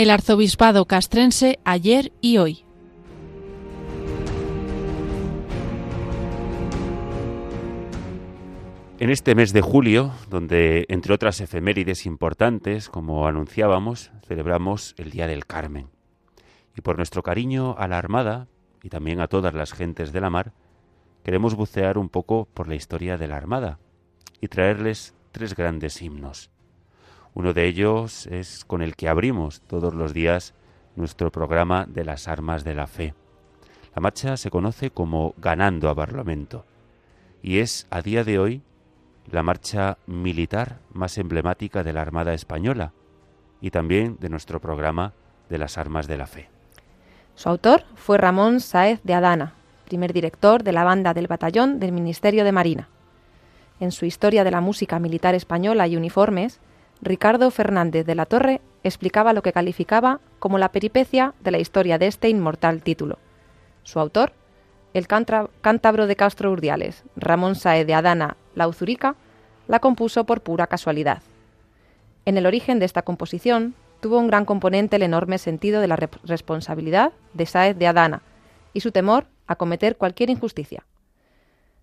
El 0.00 0.08
arzobispado 0.08 0.86
castrense 0.86 1.58
ayer 1.62 2.10
y 2.22 2.38
hoy. 2.38 2.64
En 8.98 9.10
este 9.10 9.34
mes 9.34 9.52
de 9.52 9.60
julio, 9.60 10.14
donde 10.30 10.86
entre 10.88 11.12
otras 11.12 11.42
efemérides 11.42 12.06
importantes, 12.06 12.88
como 12.88 13.26
anunciábamos, 13.26 14.10
celebramos 14.26 14.94
el 14.96 15.10
Día 15.10 15.26
del 15.26 15.44
Carmen. 15.44 15.90
Y 16.74 16.80
por 16.80 16.96
nuestro 16.96 17.22
cariño 17.22 17.74
a 17.76 17.86
la 17.86 17.98
Armada 17.98 18.48
y 18.82 18.88
también 18.88 19.20
a 19.20 19.28
todas 19.28 19.52
las 19.52 19.74
gentes 19.74 20.14
de 20.14 20.20
la 20.22 20.30
mar, 20.30 20.54
queremos 21.24 21.54
bucear 21.54 21.98
un 21.98 22.08
poco 22.08 22.48
por 22.54 22.68
la 22.68 22.74
historia 22.74 23.18
de 23.18 23.28
la 23.28 23.36
Armada 23.36 23.78
y 24.40 24.48
traerles 24.48 25.14
tres 25.30 25.54
grandes 25.54 26.00
himnos. 26.00 26.50
Uno 27.34 27.52
de 27.52 27.66
ellos 27.66 28.26
es 28.26 28.64
con 28.64 28.82
el 28.82 28.96
que 28.96 29.08
abrimos 29.08 29.60
todos 29.62 29.94
los 29.94 30.12
días 30.12 30.54
nuestro 30.96 31.30
programa 31.30 31.86
de 31.88 32.04
las 32.04 32.28
armas 32.28 32.64
de 32.64 32.74
la 32.74 32.86
fe. 32.86 33.14
La 33.94 34.00
marcha 34.00 34.36
se 34.36 34.50
conoce 34.50 34.90
como 34.90 35.34
Ganando 35.38 35.88
a 35.88 35.94
Parlamento 35.94 36.64
y 37.42 37.58
es 37.58 37.86
a 37.90 38.02
día 38.02 38.24
de 38.24 38.38
hoy 38.38 38.62
la 39.30 39.42
marcha 39.42 39.98
militar 40.06 40.78
más 40.92 41.18
emblemática 41.18 41.82
de 41.82 41.92
la 41.92 42.02
Armada 42.02 42.34
Española 42.34 42.92
y 43.60 43.70
también 43.70 44.16
de 44.20 44.28
nuestro 44.28 44.60
programa 44.60 45.12
de 45.48 45.58
las 45.58 45.78
armas 45.78 46.06
de 46.06 46.16
la 46.16 46.26
fe. 46.26 46.48
Su 47.34 47.48
autor 47.48 47.84
fue 47.94 48.18
Ramón 48.18 48.60
Sáez 48.60 49.00
de 49.02 49.14
Adana, 49.14 49.54
primer 49.86 50.12
director 50.12 50.62
de 50.62 50.72
la 50.72 50.84
banda 50.84 51.14
del 51.14 51.26
batallón 51.26 51.80
del 51.80 51.92
Ministerio 51.92 52.44
de 52.44 52.52
Marina. 52.52 52.88
En 53.78 53.92
su 53.92 54.04
Historia 54.04 54.44
de 54.44 54.50
la 54.50 54.60
Música 54.60 54.98
Militar 54.98 55.34
Española 55.34 55.86
y 55.86 55.96
Uniformes, 55.96 56.60
Ricardo 57.02 57.50
Fernández 57.50 58.04
de 58.04 58.14
la 58.14 58.26
Torre 58.26 58.60
explicaba 58.82 59.32
lo 59.32 59.42
que 59.42 59.52
calificaba 59.52 60.20
como 60.38 60.58
la 60.58 60.70
peripecia 60.70 61.34
de 61.40 61.50
la 61.50 61.58
historia 61.58 61.98
de 61.98 62.06
este 62.06 62.28
inmortal 62.28 62.82
título. 62.82 63.18
Su 63.84 64.00
autor, 64.00 64.32
el 64.92 65.06
cántabro 65.06 66.06
de 66.06 66.16
Castro 66.16 66.50
Urdiales, 66.50 67.04
Ramón 67.16 67.54
Sae 67.54 67.84
de 67.84 67.94
Adana 67.94 68.36
Lauzurica, 68.54 69.16
la 69.66 69.78
compuso 69.78 70.24
por 70.24 70.42
pura 70.42 70.66
casualidad. 70.66 71.22
En 72.26 72.36
el 72.36 72.46
origen 72.46 72.78
de 72.78 72.84
esta 72.84 73.02
composición 73.02 73.74
tuvo 74.00 74.18
un 74.18 74.26
gran 74.26 74.44
componente 74.44 74.96
el 74.96 75.02
enorme 75.02 75.38
sentido 75.38 75.80
de 75.80 75.88
la 75.88 75.96
responsabilidad 75.96 77.12
de 77.32 77.46
Sáez 77.46 77.78
de 77.78 77.86
Adana 77.86 78.22
y 78.74 78.80
su 78.80 78.92
temor 78.92 79.26
a 79.46 79.56
cometer 79.56 79.96
cualquier 79.96 80.28
injusticia. 80.28 80.84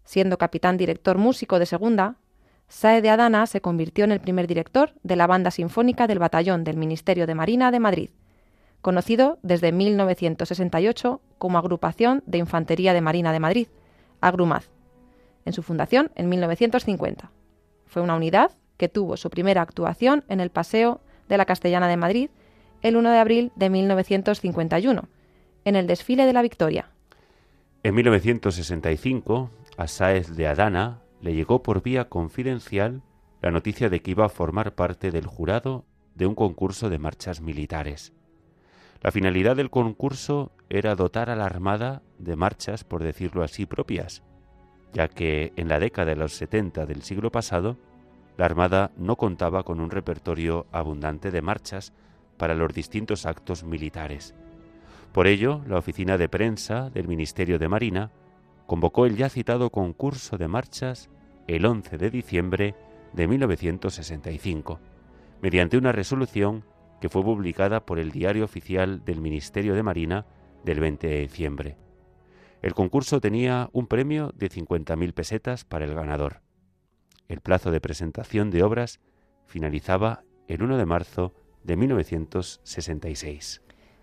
Siendo 0.04 0.38
capitán 0.38 0.78
director 0.78 1.18
músico 1.18 1.60
de 1.60 1.66
segunda, 1.66 2.16
Sáez 2.68 3.02
de 3.02 3.10
Adana 3.10 3.48
se 3.48 3.62
convirtió 3.62 4.04
en 4.04 4.12
el 4.12 4.20
primer 4.20 4.46
director 4.46 4.94
de 5.04 5.16
la 5.16 5.26
banda 5.26 5.52
sinfónica 5.52 6.06
del 6.06 6.20
batallón 6.20 6.64
del 6.64 6.78
Ministerio 6.78 7.26
de 7.26 7.34
Marina 7.34 7.72
de 7.72 7.80
Madrid, 7.80 8.10
conocido 8.82 9.40
desde 9.42 9.72
1968 9.72 11.22
como 11.38 11.58
Agrupación 11.58 12.24
de 12.26 12.40
Infantería 12.40 12.94
de 12.94 13.02
Marina 13.02 13.32
de 13.32 13.40
Madrid, 13.40 13.68
Agrumaz, 14.20 14.70
en 15.46 15.54
su 15.54 15.64
fundación 15.64 16.12
en 16.16 16.28
1950. 16.28 17.32
Fue 17.86 18.02
una 18.02 18.16
unidad 18.16 18.52
que 18.76 18.90
tuvo 18.90 19.16
su 19.16 19.30
primera 19.30 19.62
actuación 19.62 20.26
en 20.28 20.42
el 20.42 20.50
Paseo 20.50 21.00
de 21.30 21.38
la 21.38 21.46
Castellana 21.46 21.88
de 21.88 21.98
Madrid 21.98 22.30
el 22.82 22.98
1 22.98 23.12
de 23.12 23.18
abril 23.18 23.52
de 23.56 23.70
1951, 23.70 25.08
en 25.66 25.76
el 25.76 25.88
desfile 25.88 26.26
de 26.26 26.34
la 26.34 26.42
Victoria. 26.42 26.90
En 27.84 27.96
1965, 27.96 29.50
a 29.78 29.88
Sáez 29.88 30.36
de 30.36 30.48
Adana 30.48 31.00
le 31.22 31.34
llegó 31.34 31.64
por 31.64 31.82
vía 31.82 32.10
confidencial 32.10 33.02
la 33.42 33.52
noticia 33.52 33.90
de 33.90 34.02
que 34.02 34.12
iba 34.12 34.26
a 34.26 34.30
formar 34.30 34.76
parte 34.76 35.12
del 35.12 35.26
jurado 35.26 35.86
de 36.16 36.26
un 36.26 36.36
concurso 36.36 36.90
de 36.90 37.00
marchas 37.00 37.42
militares. 37.42 38.14
La 39.02 39.12
finalidad 39.12 39.56
del 39.56 39.70
concurso 39.70 40.52
era 40.70 40.96
dotar 40.96 41.30
a 41.30 41.36
la 41.36 41.46
Armada 41.46 42.02
de 42.18 42.36
marchas, 42.36 42.84
por 42.84 43.04
decirlo 43.04 43.44
así, 43.44 43.66
propias, 43.66 44.24
ya 44.94 45.08
que 45.08 45.54
en 45.56 45.68
la 45.68 45.80
década 45.80 46.12
de 46.12 46.16
los 46.16 46.34
70 46.34 46.86
del 46.86 47.04
siglo 47.04 47.32
pasado 47.32 47.78
la 48.38 48.46
Armada 48.46 48.92
no 48.98 49.16
contaba 49.16 49.64
con 49.64 49.80
un 49.80 49.92
repertorio 49.92 50.68
abundante 50.72 51.32
de 51.32 51.42
marchas 51.42 51.94
para 52.38 52.56
los 52.56 52.74
distintos 52.74 53.26
actos 53.26 53.64
militares. 53.64 54.36
Por 55.12 55.28
ello, 55.28 55.62
la 55.68 55.78
oficina 55.78 56.18
de 56.18 56.30
prensa 56.30 56.90
del 56.90 57.08
Ministerio 57.08 57.58
de 57.58 57.68
Marina 57.68 58.12
convocó 58.68 59.06
el 59.06 59.16
ya 59.16 59.30
citado 59.30 59.72
concurso 59.72 60.38
de 60.38 60.48
marchas 60.48 61.10
el 61.48 61.66
11 61.66 61.98
de 61.98 62.10
diciembre 62.10 62.76
de 63.14 63.28
1965, 63.28 64.80
mediante 65.42 65.78
una 65.78 65.92
resolución 65.92 66.64
que 67.02 67.10
fue 67.10 67.24
publicada 67.24 67.86
por 67.86 68.00
el 68.00 68.12
Diario 68.12 68.46
Oficial 68.46 69.04
del 69.06 69.22
Ministerio 69.22 69.76
de 69.76 69.84
Marina 69.84 70.26
del 70.64 70.80
20 70.80 71.08
de 71.08 71.20
diciembre. 71.20 71.78
El 72.62 72.74
concurso 72.74 73.22
tenía 73.22 73.70
un 73.72 73.88
premio 73.88 74.32
de 74.36 74.50
50.000 74.50 75.14
pesetas 75.14 75.64
para 75.64 75.86
el 75.86 75.94
ganador. 75.94 76.42
El 77.28 77.42
plazo 77.42 77.72
de 77.72 77.82
presentación 77.82 78.50
de 78.50 78.64
obras 78.64 79.00
finalizaba 79.46 80.24
el 80.48 80.64
1 80.64 80.78
de 80.78 80.86
marzo 80.86 81.34
de 81.64 81.78
1966. 81.78 83.62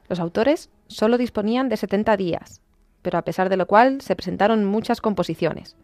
Los 0.08 0.20
autores 0.20 0.70
solo 0.86 1.18
disponían 1.18 1.68
de 1.68 1.76
70 1.76 2.16
días, 2.16 2.60
pero 3.02 3.18
a 3.18 3.22
pesar 3.22 3.48
de 3.48 3.56
lo 3.56 3.66
cual 3.66 4.00
se 4.02 4.14
presentaron 4.14 4.64
muchas 4.64 5.00
composiciones. 5.00 5.76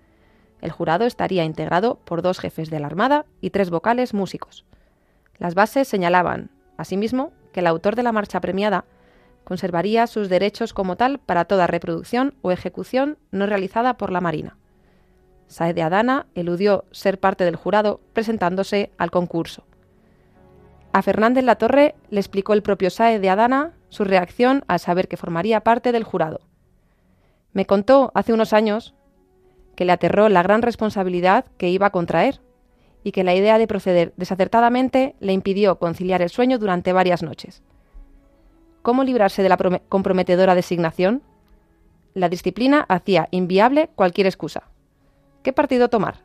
El 0.61 0.71
jurado 0.71 1.07
estaría 1.07 1.45
integrado 1.45 1.99
por 2.05 2.23
dos 2.23 2.39
jefes 2.39 2.71
de 2.71 2.81
la 2.81 2.87
Armada 2.87 3.27
y 3.41 3.51
tres 3.51 3.71
vocales 3.71 4.15
músicos. 4.15 4.65
Las 5.39 5.55
bases 5.55 5.89
señalaban, 5.89 6.51
asimismo, 6.77 7.33
que 7.53 7.61
el 7.61 7.67
autor 7.67 7.97
de 7.97 8.03
la 8.03 8.13
marcha 8.13 8.41
premiada 8.41 8.85
conservaría 9.45 10.07
sus 10.07 10.29
derechos 10.29 10.75
como 10.75 10.97
tal 10.97 11.19
para 11.19 11.47
toda 11.47 11.67
reproducción 11.67 12.35
o 12.43 12.53
ejecución 12.53 13.19
no 13.31 13.47
realizada 13.47 13.97
por 13.97 14.13
la 14.13 14.21
Marina. 14.21 14.57
Saed 15.49 15.75
de 15.75 15.83
Adana 15.83 16.27
eludió 16.35 16.85
ser 16.93 17.19
parte 17.19 17.45
del 17.45 17.57
jurado 17.57 18.01
presentándose 18.13 18.93
al 18.99 19.11
concurso. 19.11 19.65
A 20.93 21.03
Fernández 21.03 21.45
Latorre 21.45 21.95
le 22.11 22.21
explicó 22.21 22.53
el 22.53 22.63
propio 22.63 22.91
Saed 22.91 23.21
de 23.21 23.31
Adana 23.31 23.73
su 23.89 24.05
reacción 24.05 24.65
al 24.69 24.79
saber 24.79 25.09
que 25.09 25.17
formaría 25.17 25.61
parte 25.63 25.91
del 25.91 26.05
jurado. 26.05 26.41
Me 27.53 27.67
contó 27.67 28.13
hace 28.15 28.33
unos 28.33 28.53
años 28.53 28.95
que 29.81 29.87
le 29.87 29.93
aterró 29.93 30.29
la 30.29 30.43
gran 30.43 30.61
responsabilidad 30.61 31.47
que 31.57 31.71
iba 31.71 31.87
a 31.87 31.91
contraer 31.91 32.43
y 33.03 33.13
que 33.13 33.25
la 33.25 33.35
idea 33.35 33.57
de 33.57 33.67
proceder 33.67 34.13
desacertadamente 34.19 35.15
le 35.21 35.33
impidió 35.33 35.79
conciliar 35.79 36.21
el 36.21 36.29
sueño 36.29 36.59
durante 36.59 36.93
varias 36.93 37.23
noches. 37.23 37.63
¿Cómo 38.83 39.05
librarse 39.05 39.43
de 39.43 39.49
la 39.49 39.81
comprometedora 39.89 40.55
designación? 40.55 41.23
La 42.13 42.29
disciplina 42.29 42.85
hacía 42.91 43.29
inviable 43.31 43.89
cualquier 43.95 44.27
excusa. 44.27 44.65
¿Qué 45.43 45.55
partido 45.55 45.89
tomar? 45.89 46.25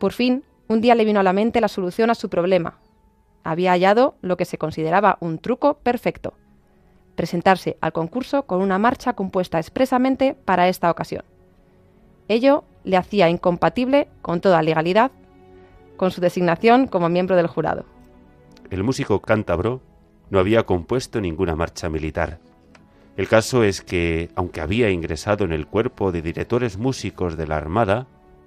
Por 0.00 0.12
fin, 0.12 0.42
un 0.66 0.80
día 0.80 0.96
le 0.96 1.04
vino 1.04 1.20
a 1.20 1.22
la 1.22 1.32
mente 1.32 1.60
la 1.60 1.68
solución 1.68 2.10
a 2.10 2.16
su 2.16 2.28
problema. 2.28 2.80
Había 3.44 3.70
hallado 3.70 4.16
lo 4.20 4.36
que 4.36 4.46
se 4.46 4.58
consideraba 4.58 5.16
un 5.20 5.38
truco 5.38 5.74
perfecto. 5.74 6.34
Presentarse 7.14 7.78
al 7.80 7.92
concurso 7.92 8.46
con 8.46 8.60
una 8.62 8.78
marcha 8.78 9.12
compuesta 9.12 9.60
expresamente 9.60 10.34
para 10.34 10.66
esta 10.66 10.90
ocasión. 10.90 11.22
Ello 12.28 12.64
le 12.84 12.96
hacía 12.96 13.28
incompatible 13.28 14.08
con 14.22 14.40
toda 14.40 14.62
legalidad 14.62 15.10
con 15.98 16.10
su 16.10 16.22
designación 16.22 16.86
como 16.86 17.10
miembro 17.10 17.36
del 17.36 17.48
jurado. 17.48 17.84
El 18.70 18.84
músico 18.84 19.20
cántabro 19.20 19.82
no 20.30 20.38
había 20.38 20.64
compuesto 20.64 21.20
ninguna 21.20 21.56
marcha 21.56 21.90
militar. 21.90 22.38
El 23.16 23.28
caso 23.28 23.64
es 23.64 23.82
que, 23.82 24.30
aunque 24.36 24.60
había 24.60 24.90
ingresado 24.90 25.44
en 25.44 25.52
el 25.52 25.66
cuerpo 25.66 26.12
de 26.12 26.22
directores 26.22 26.78
músicos 26.78 27.36
de 27.36 27.48
la 27.48 27.56
Armada, 27.56 28.06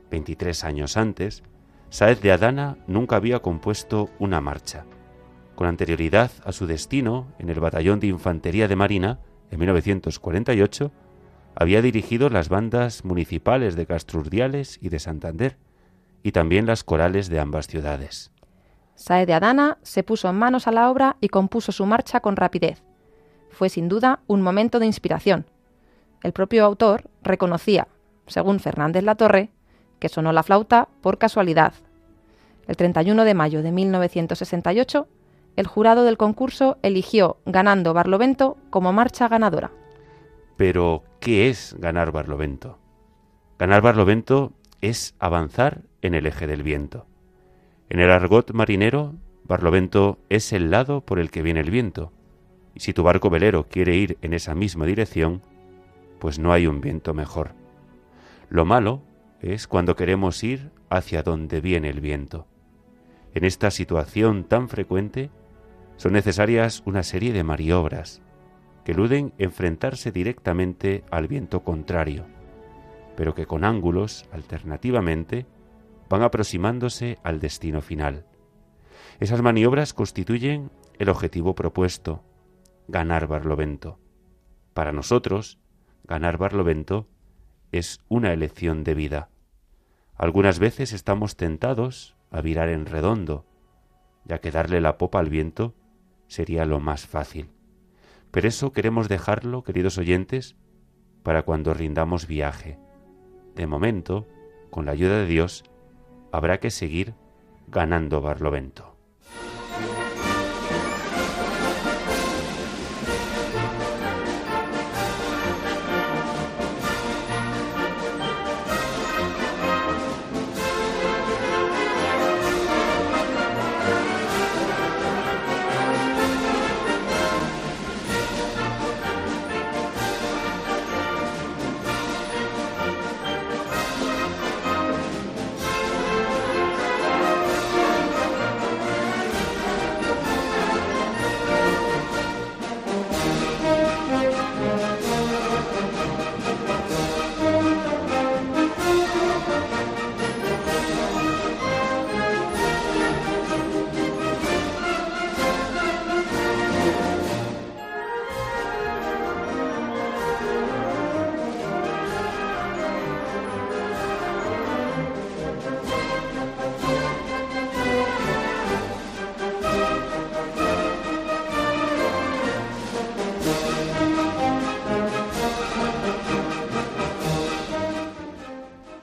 23 0.10 0.63
años 0.63 0.96
antes, 0.96 1.44
Saez 1.89 2.22
de 2.22 2.32
Adana 2.32 2.78
nunca 2.88 3.17
había 3.17 3.39
compuesto 3.39 4.10
una 4.17 4.39
marcha. 4.39 4.86
Con 5.56 5.67
anterioridad 5.67 6.32
a 6.46 6.54
su 6.54 6.67
destino 6.67 7.28
en 7.38 7.50
el 7.50 7.60
Batallón 7.60 8.00
de 8.00 8.08
Infantería 8.08 8.70
de 8.70 8.78
Marina, 8.78 9.20
en 9.50 9.60
1948, 9.60 10.91
había 11.56 11.82
dirigido 11.82 12.30
las 12.30 12.50
bandas 12.50 13.04
municipales 13.06 13.76
de 13.76 13.86
Castrurdiales 13.86 14.78
y 14.82 14.90
de 14.90 15.00
Santander, 15.00 15.58
y 16.24 16.32
también 16.32 16.66
las 16.66 16.84
corales 16.84 17.30
de 17.30 17.40
ambas 17.40 17.68
ciudades. 17.68 18.32
Saez 18.96 19.26
de 19.26 19.34
Adana 19.34 19.80
se 19.82 20.04
puso 20.04 20.32
manos 20.34 20.68
a 20.68 20.72
la 20.72 20.90
obra 20.90 21.18
y 21.22 21.30
compuso 21.30 21.72
su 21.72 21.86
marcha 21.86 22.20
con 22.20 22.36
rapidez 22.36 22.84
fue 23.52 23.70
sin 23.70 23.90
duda 23.90 24.22
un 24.28 24.42
momento 24.42 24.80
de 24.80 24.86
inspiración. 24.86 25.46
El 26.24 26.34
propio 26.34 26.66
autor 26.66 27.10
reconocía, 27.22 27.88
según 28.28 28.60
Fernández 28.60 29.04
Latorre, 29.04 29.52
que 30.00 30.10
sonó 30.10 30.32
la 30.34 30.44
flauta 30.44 30.88
por 31.02 31.18
casualidad. 31.18 31.74
El 32.68 32.78
31 32.78 33.24
de 33.24 33.34
mayo 33.34 33.62
de 33.62 33.72
1968, 33.72 35.08
el 35.58 35.68
jurado 35.68 36.04
del 36.04 36.18
concurso 36.18 36.78
eligió 36.82 37.38
Ganando 37.46 37.94
Barlovento 37.94 38.58
como 38.70 38.94
marcha 38.94 39.28
ganadora. 39.28 39.72
Pero, 40.58 41.04
¿qué 41.22 41.50
es 41.50 41.76
ganar 41.78 42.12
Barlovento? 42.12 42.80
Ganar 43.60 43.84
Barlovento 43.84 44.54
es 44.82 45.16
avanzar 45.20 45.84
en 46.02 46.16
el 46.16 46.26
eje 46.26 46.48
del 46.48 46.64
viento. 46.64 47.06
En 47.90 48.00
el 48.00 48.10
argot 48.10 48.52
marinero, 48.54 49.14
Barlovento 49.44 50.18
es 50.30 50.52
el 50.52 50.72
lado 50.72 51.02
por 51.02 51.20
el 51.20 51.30
que 51.30 51.44
viene 51.44 51.60
el 51.60 51.70
viento, 51.70 52.12
y 52.74 52.80
si 52.80 52.92
tu 52.92 53.04
barco 53.04 53.30
velero 53.30 53.68
quiere 53.68 53.96
ir 53.96 54.18
en 54.24 54.34
esa 54.34 54.56
misma 54.56 54.88
dirección, 54.88 55.44
pues 56.20 56.40
no 56.40 56.54
hay 56.54 56.66
un 56.66 56.82
viento 56.82 57.14
mejor. 57.14 57.52
Lo 58.50 58.66
malo 58.66 59.04
es 59.42 59.68
cuando 59.68 59.96
queremos 59.96 60.44
ir 60.44 60.72
hacia 60.90 61.22
donde 61.22 61.62
viene 61.62 61.90
el 61.90 62.02
viento. 62.02 62.48
En 63.36 63.46
esta 63.46 63.70
situación 63.70 64.44
tan 64.44 64.70
frecuente 64.70 65.30
son 65.98 66.14
necesarias 66.14 66.82
una 66.86 67.04
serie 67.04 67.32
de 67.32 67.44
maniobras 67.44 68.24
que 68.84 68.94
eluden 68.94 69.34
enfrentarse 69.38 70.12
directamente 70.12 71.04
al 71.12 71.28
viento 71.28 71.63
contrario, 71.63 72.26
pero 73.15 73.36
que 73.36 73.46
con 73.46 73.63
ángulos, 73.63 74.26
alternativamente, 74.32 75.46
van 76.10 76.24
aproximándose 76.24 77.17
al 77.24 77.39
destino 77.39 77.82
final. 77.82 78.26
Esas 79.20 79.41
maniobras 79.41 79.94
constituyen 79.94 80.72
el 80.98 81.10
objetivo 81.10 81.56
propuesto, 81.56 82.24
ganar 82.88 83.28
Barlovento. 83.28 84.00
Para 84.74 84.91
nosotros, 84.91 85.60
ganar 86.04 86.38
Barlovento 86.38 87.08
es 87.72 88.00
una 88.10 88.34
elección 88.34 88.84
de 88.84 88.96
vida. 88.96 89.30
Algunas 90.15 90.60
veces 90.60 90.91
estamos 90.91 91.36
tentados 91.36 92.15
a 92.32 92.41
virar 92.41 92.70
en 92.70 92.86
redondo, 92.86 93.46
ya 94.26 94.39
que 94.39 94.52
darle 94.52 94.82
la 94.82 94.98
popa 94.98 95.20
al 95.20 95.30
viento 95.30 95.74
sería 96.28 96.65
lo 96.65 96.80
más 96.80 97.08
fácil. 97.08 97.50
Pero 98.32 98.48
eso 98.48 98.72
queremos 98.72 99.10
dejarlo, 99.10 99.63
queridos 99.63 99.98
oyentes, 99.98 100.56
para 101.24 101.44
cuando 101.44 101.74
rindamos 101.74 102.28
viaje. 102.28 102.80
De 103.56 103.67
momento, 103.67 104.28
con 104.70 104.86
la 104.86 104.94
ayuda 104.94 105.20
de 105.20 105.28
Dios, 105.28 105.63
habrá 106.32 106.60
que 106.60 106.72
seguir 106.72 107.13
ganando 107.67 108.22
Barlovento. 108.22 108.91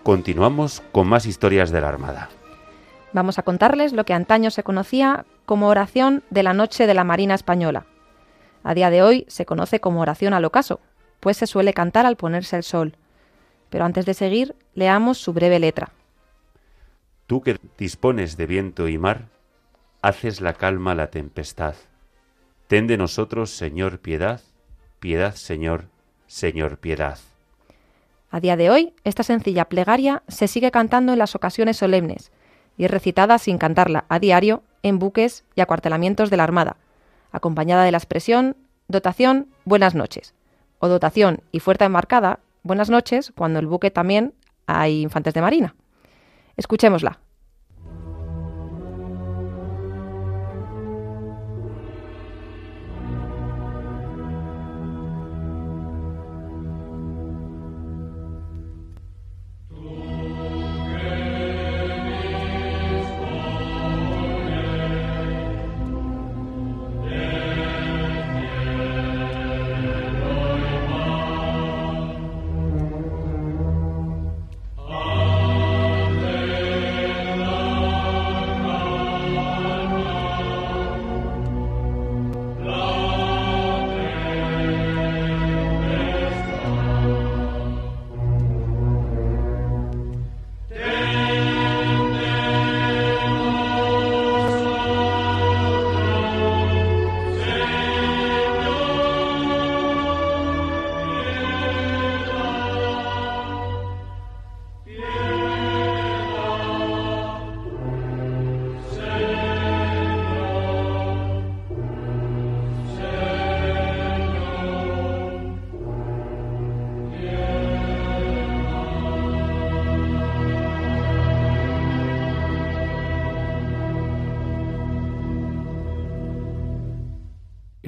Continuamos 0.09 0.83
con 0.91 1.07
más 1.07 1.27
historias 1.27 1.71
de 1.71 1.83
la 1.83 1.91
Armada. 1.91 2.31
Vamos 3.13 3.39
a 3.39 3.43
contarles 3.43 3.93
lo 3.93 4.05
que 4.05 4.15
antaño 4.15 4.51
se 4.51 4.63
conocía 4.63 5.27
como 5.45 5.69
oración 5.69 6.25
de 6.31 6.43
la 6.43 6.55
noche 6.55 6.87
de 6.87 6.95
la 6.95 7.05
Marina 7.05 7.35
Española. 7.35 7.85
A 8.65 8.73
día 8.73 8.89
de 8.89 9.03
hoy 9.03 9.27
se 9.29 9.45
conoce 9.45 9.81
como 9.81 10.01
oración 10.01 10.33
al 10.33 10.47
ocaso, 10.47 10.81
pues 11.21 11.37
se 11.37 11.47
suele 11.47 11.75
cantar 11.75 12.07
al 12.07 12.17
ponerse 12.17 12.57
el 12.57 12.63
sol. 12.63 12.97
Pero 13.69 13.85
antes 13.85 14.07
de 14.07 14.15
seguir, 14.15 14.57
leamos 14.73 15.19
su 15.19 15.35
breve 15.35 15.59
letra. 15.59 15.91
Tú 17.27 17.43
que 17.43 17.59
dispones 17.77 18.39
de 18.39 18.47
viento 18.47 18.89
y 18.89 18.97
mar, 18.97 19.27
haces 20.01 20.41
la 20.41 20.55
calma 20.55 20.95
la 20.95 21.11
tempestad. 21.11 21.75
Ten 22.67 22.87
de 22.87 22.97
nosotros, 22.97 23.51
Señor, 23.51 23.99
piedad, 23.99 24.41
piedad, 25.01 25.35
Señor, 25.35 25.91
Señor, 26.27 26.79
piedad. 26.79 27.19
A 28.31 28.41
día 28.41 28.57
de 28.57 28.71
hoy, 28.71 28.95
esta 29.05 29.23
sencilla 29.23 29.67
plegaria 29.67 30.23
se 30.29 30.49
sigue 30.49 30.71
cantando 30.71 31.13
en 31.13 31.19
las 31.19 31.35
ocasiones 31.35 31.79
solemnes 31.79 32.31
y 32.77 32.85
es 32.85 32.91
recitada 32.91 33.39
sin 33.39 33.59
cantarla 33.59 34.05
a 34.09 34.19
diario 34.19 34.63
en 34.83 34.99
buques 34.99 35.45
y 35.55 35.61
acuartelamientos 35.63 36.31
de 36.31 36.37
la 36.37 36.45
Armada, 36.45 36.77
acompañada 37.33 37.85
de 37.85 37.91
la 37.91 37.99
expresión 37.99 38.57
dotación 38.87 39.49
buenas 39.65 39.95
noches 39.95 40.35
o 40.79 40.89
dotación 40.89 41.43
y 41.53 41.61
fuerza 41.61 41.85
embarcada 41.85 42.41
buenas 42.63 42.91
noches 42.91 43.33
cuando 43.35 43.59
el 43.59 43.67
buque 43.67 43.91
también 43.91 44.35
hay 44.67 45.03
infantes 45.03 45.35
de 45.35 45.43
marina. 45.43 45.75
Escuchémosla. 46.57 47.21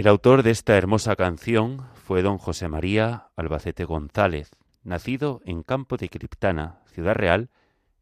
El 0.00 0.08
autor 0.08 0.42
de 0.42 0.50
esta 0.50 0.78
hermosa 0.78 1.14
canción 1.14 1.86
fue 1.92 2.22
don 2.22 2.38
José 2.38 2.68
María 2.68 3.28
Albacete 3.36 3.84
González, 3.84 4.50
nacido 4.82 5.42
en 5.44 5.62
Campo 5.62 5.98
de 5.98 6.08
Criptana, 6.08 6.80
Ciudad 6.86 7.14
Real, 7.14 7.50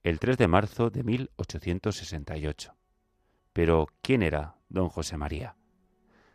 el 0.05 0.21
3 0.21 0.39
de 0.39 0.47
marzo 0.47 0.91
de 0.91 1.03
1868. 1.03 2.73
Pero, 3.53 3.89
¿quién 4.01 4.23
era 4.23 4.59
don 4.69 4.89
José 4.91 5.17
María? 5.17 5.57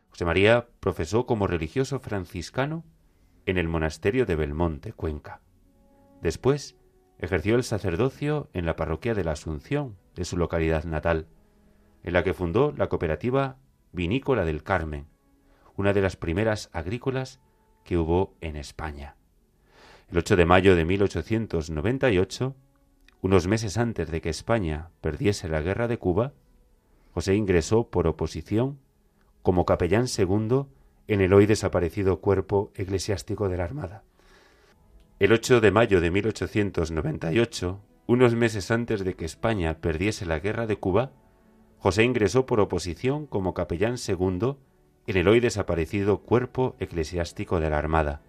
José 0.10 0.26
María 0.26 0.68
profesó 0.82 1.26
como 1.26 1.48
religioso 1.48 2.02
franciscano 2.02 2.84
en 3.46 3.58
el 3.58 3.70
monasterio 3.70 4.26
de 4.26 4.36
Belmonte, 4.36 4.92
Cuenca. 4.92 5.40
Después 6.22 6.76
ejerció 7.20 7.56
el 7.56 7.64
sacerdocio 7.64 8.50
en 8.52 8.66
la 8.66 8.76
parroquia 8.76 9.14
de 9.14 9.24
la 9.24 9.32
Asunción 9.32 9.98
de 10.14 10.26
su 10.26 10.36
localidad 10.36 10.84
natal, 10.84 11.30
en 12.04 12.12
la 12.12 12.26
que 12.26 12.34
fundó 12.34 12.74
la 12.76 12.90
cooperativa 12.90 13.60
vinícola 13.94 14.44
del 14.44 14.62
Carmen, 14.62 15.13
una 15.76 15.94
de 15.94 16.02
las 16.02 16.16
primeras 16.16 16.70
agrícolas 16.74 17.40
que 17.84 17.98
hubo 17.98 18.36
en 18.42 18.56
España. 18.56 19.16
El 20.10 20.18
8 20.18 20.36
de 20.36 20.46
mayo 20.46 20.76
de 20.76 20.86
1898, 20.86 22.56
unos 23.22 23.48
meses 23.48 23.78
antes 23.78 24.12
de 24.12 24.22
que 24.22 24.30
España 24.30 24.90
perdiese 25.02 25.48
la 25.48 25.62
guerra 25.62 25.88
de 25.88 25.98
Cuba, 25.98 26.34
José 27.14 27.36
ingresó 27.36 27.90
por 27.90 28.08
oposición 28.08 28.80
como 29.42 29.66
capellán 29.66 30.08
segundo 30.08 30.70
en 31.08 31.22
el 31.22 31.34
hoy 31.34 31.46
desaparecido 31.46 32.22
cuerpo 32.22 32.72
eclesiástico 32.76 33.50
de 33.50 33.58
la 33.58 33.66
Armada. 33.66 34.04
El 35.20 35.32
8 35.32 35.62
de 35.62 35.72
mayo 35.72 36.02
de 36.02 36.12
1898, 36.12 37.80
unos 38.08 38.36
meses 38.36 38.72
antes 38.72 39.04
de 39.04 39.14
que 39.16 39.26
España 39.26 39.80
perdiese 39.80 40.26
la 40.26 40.40
guerra 40.40 40.68
de 40.68 40.78
Cuba, 40.78 41.12
José 41.78 42.04
ingresó 42.04 42.46
por 42.46 42.60
oposición 42.60 43.28
como 43.28 43.54
capellán 43.54 43.98
segundo 43.98 44.60
en 45.08 45.18
el 45.18 45.28
hoy 45.28 45.40
desaparecido 45.40 46.20
cuerpo 46.20 46.76
eclesiástico 46.80 47.60
de 47.60 47.70
la 47.70 47.78
Armada, 47.78 48.22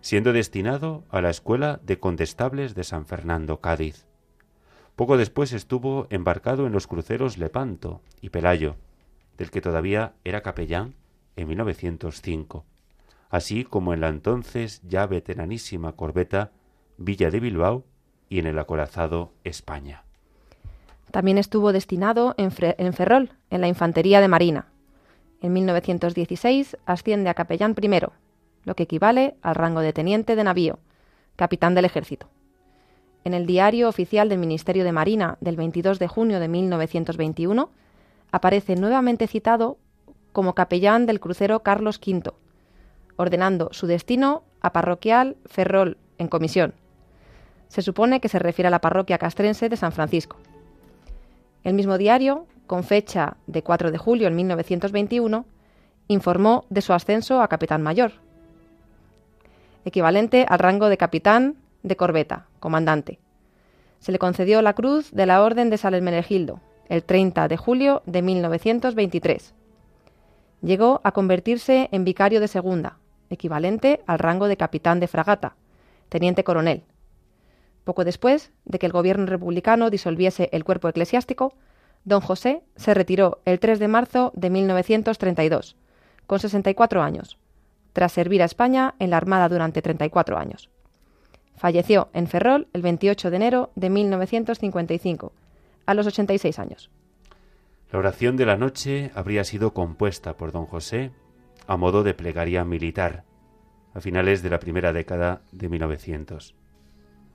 siendo 0.00 0.32
destinado 0.32 1.04
a 1.10 1.20
la 1.20 1.30
Escuela 1.30 1.80
de 1.82 1.98
Condestables 1.98 2.74
de 2.74 2.84
San 2.84 3.06
Fernando, 3.06 3.60
Cádiz. 3.60 4.06
Poco 4.96 5.16
después 5.16 5.52
estuvo 5.52 6.06
embarcado 6.10 6.66
en 6.66 6.72
los 6.72 6.86
cruceros 6.86 7.38
Lepanto 7.38 8.00
y 8.20 8.30
Pelayo, 8.30 8.76
del 9.36 9.50
que 9.50 9.60
todavía 9.60 10.14
era 10.24 10.42
capellán 10.42 10.94
en 11.36 11.48
1905, 11.48 12.64
así 13.30 13.64
como 13.64 13.94
en 13.94 14.00
la 14.00 14.08
entonces 14.08 14.82
ya 14.82 15.06
veteranísima 15.06 15.92
corbeta 15.92 16.50
Villa 16.96 17.30
de 17.30 17.40
Bilbao 17.40 17.84
y 18.28 18.40
en 18.40 18.46
el 18.46 18.58
acorazado 18.58 19.32
España. 19.44 20.04
También 21.10 21.38
estuvo 21.38 21.72
destinado 21.72 22.34
en, 22.36 22.50
Ferrol, 22.50 23.30
en 23.50 23.60
la 23.60 23.68
Infantería 23.68 24.20
de 24.20 24.28
Marina, 24.28 24.66
en 25.40 25.52
1916 25.52 26.76
asciende 26.86 27.30
a 27.30 27.34
capellán 27.34 27.74
primero, 27.74 28.12
lo 28.64 28.74
que 28.74 28.84
equivale 28.84 29.36
al 29.42 29.54
rango 29.54 29.80
de 29.80 29.92
teniente 29.92 30.36
de 30.36 30.44
navío, 30.44 30.78
capitán 31.36 31.74
del 31.74 31.84
ejército. 31.84 32.28
En 33.24 33.34
el 33.34 33.46
diario 33.46 33.88
oficial 33.88 34.28
del 34.28 34.38
Ministerio 34.38 34.84
de 34.84 34.92
Marina 34.92 35.36
del 35.40 35.56
22 35.56 35.98
de 35.98 36.08
junio 36.08 36.40
de 36.40 36.48
1921 36.48 37.70
aparece 38.30 38.76
nuevamente 38.76 39.26
citado 39.26 39.78
como 40.32 40.54
capellán 40.54 41.06
del 41.06 41.20
crucero 41.20 41.60
Carlos 41.62 42.00
V, 42.04 42.32
ordenando 43.16 43.68
su 43.72 43.86
destino 43.86 44.44
a 44.60 44.72
parroquial 44.72 45.36
Ferrol 45.46 45.98
en 46.18 46.28
comisión. 46.28 46.74
Se 47.68 47.82
supone 47.82 48.20
que 48.20 48.28
se 48.28 48.38
refiere 48.38 48.68
a 48.68 48.70
la 48.70 48.80
parroquia 48.80 49.18
castrense 49.18 49.68
de 49.68 49.76
San 49.76 49.92
Francisco. 49.92 50.36
El 51.64 51.74
mismo 51.74 51.98
diario 51.98 52.46
con 52.68 52.84
fecha 52.84 53.36
de 53.48 53.64
4 53.64 53.90
de 53.90 53.98
julio 53.98 54.28
de 54.28 54.36
1921, 54.36 55.44
informó 56.06 56.64
de 56.70 56.80
su 56.80 56.92
ascenso 56.92 57.42
a 57.42 57.48
capitán 57.48 57.82
mayor, 57.82 58.12
equivalente 59.84 60.46
al 60.48 60.60
rango 60.60 60.88
de 60.88 60.96
capitán 60.96 61.56
de 61.82 61.96
corbeta, 61.96 62.46
comandante. 62.60 63.18
Se 63.98 64.12
le 64.12 64.20
concedió 64.20 64.62
la 64.62 64.74
cruz 64.74 65.10
de 65.10 65.26
la 65.26 65.42
Orden 65.42 65.70
de 65.70 65.78
San 65.78 65.94
Hermenegildo 65.94 66.60
el 66.88 67.04
30 67.04 67.48
de 67.48 67.56
julio 67.56 68.02
de 68.06 68.22
1923. 68.22 69.54
Llegó 70.62 71.00
a 71.04 71.12
convertirse 71.12 71.88
en 71.92 72.04
vicario 72.04 72.40
de 72.40 72.48
segunda, 72.48 72.98
equivalente 73.30 74.00
al 74.06 74.18
rango 74.18 74.48
de 74.48 74.56
capitán 74.56 75.00
de 75.00 75.08
fragata, 75.08 75.56
teniente 76.08 76.44
coronel. 76.44 76.84
Poco 77.84 78.04
después 78.04 78.50
de 78.64 78.78
que 78.78 78.86
el 78.86 78.92
gobierno 78.92 79.26
republicano 79.26 79.90
disolviese 79.90 80.48
el 80.52 80.64
cuerpo 80.64 80.88
eclesiástico, 80.88 81.54
Don 82.04 82.20
José 82.20 82.62
se 82.76 82.94
retiró 82.94 83.40
el 83.44 83.58
3 83.60 83.78
de 83.78 83.88
marzo 83.88 84.32
de 84.34 84.50
1932, 84.50 85.76
con 86.26 86.38
64 86.38 87.02
años, 87.02 87.38
tras 87.92 88.12
servir 88.12 88.42
a 88.42 88.46
España 88.46 88.94
en 88.98 89.10
la 89.10 89.16
Armada 89.16 89.48
durante 89.48 89.82
34 89.82 90.38
años. 90.38 90.70
Falleció 91.56 92.08
en 92.12 92.28
Ferrol 92.28 92.68
el 92.72 92.82
28 92.82 93.30
de 93.30 93.36
enero 93.36 93.70
de 93.74 93.90
1955, 93.90 95.32
a 95.86 95.94
los 95.94 96.06
86 96.06 96.58
años. 96.58 96.90
La 97.90 97.98
oración 97.98 98.36
de 98.36 98.46
la 98.46 98.56
noche 98.56 99.10
habría 99.14 99.44
sido 99.44 99.72
compuesta 99.72 100.36
por 100.36 100.52
don 100.52 100.66
José 100.66 101.10
a 101.66 101.76
modo 101.76 102.02
de 102.02 102.14
plegaria 102.14 102.64
militar, 102.64 103.24
a 103.94 104.00
finales 104.00 104.42
de 104.42 104.50
la 104.50 104.60
primera 104.60 104.92
década 104.92 105.42
de 105.52 105.68
1900. 105.68 106.54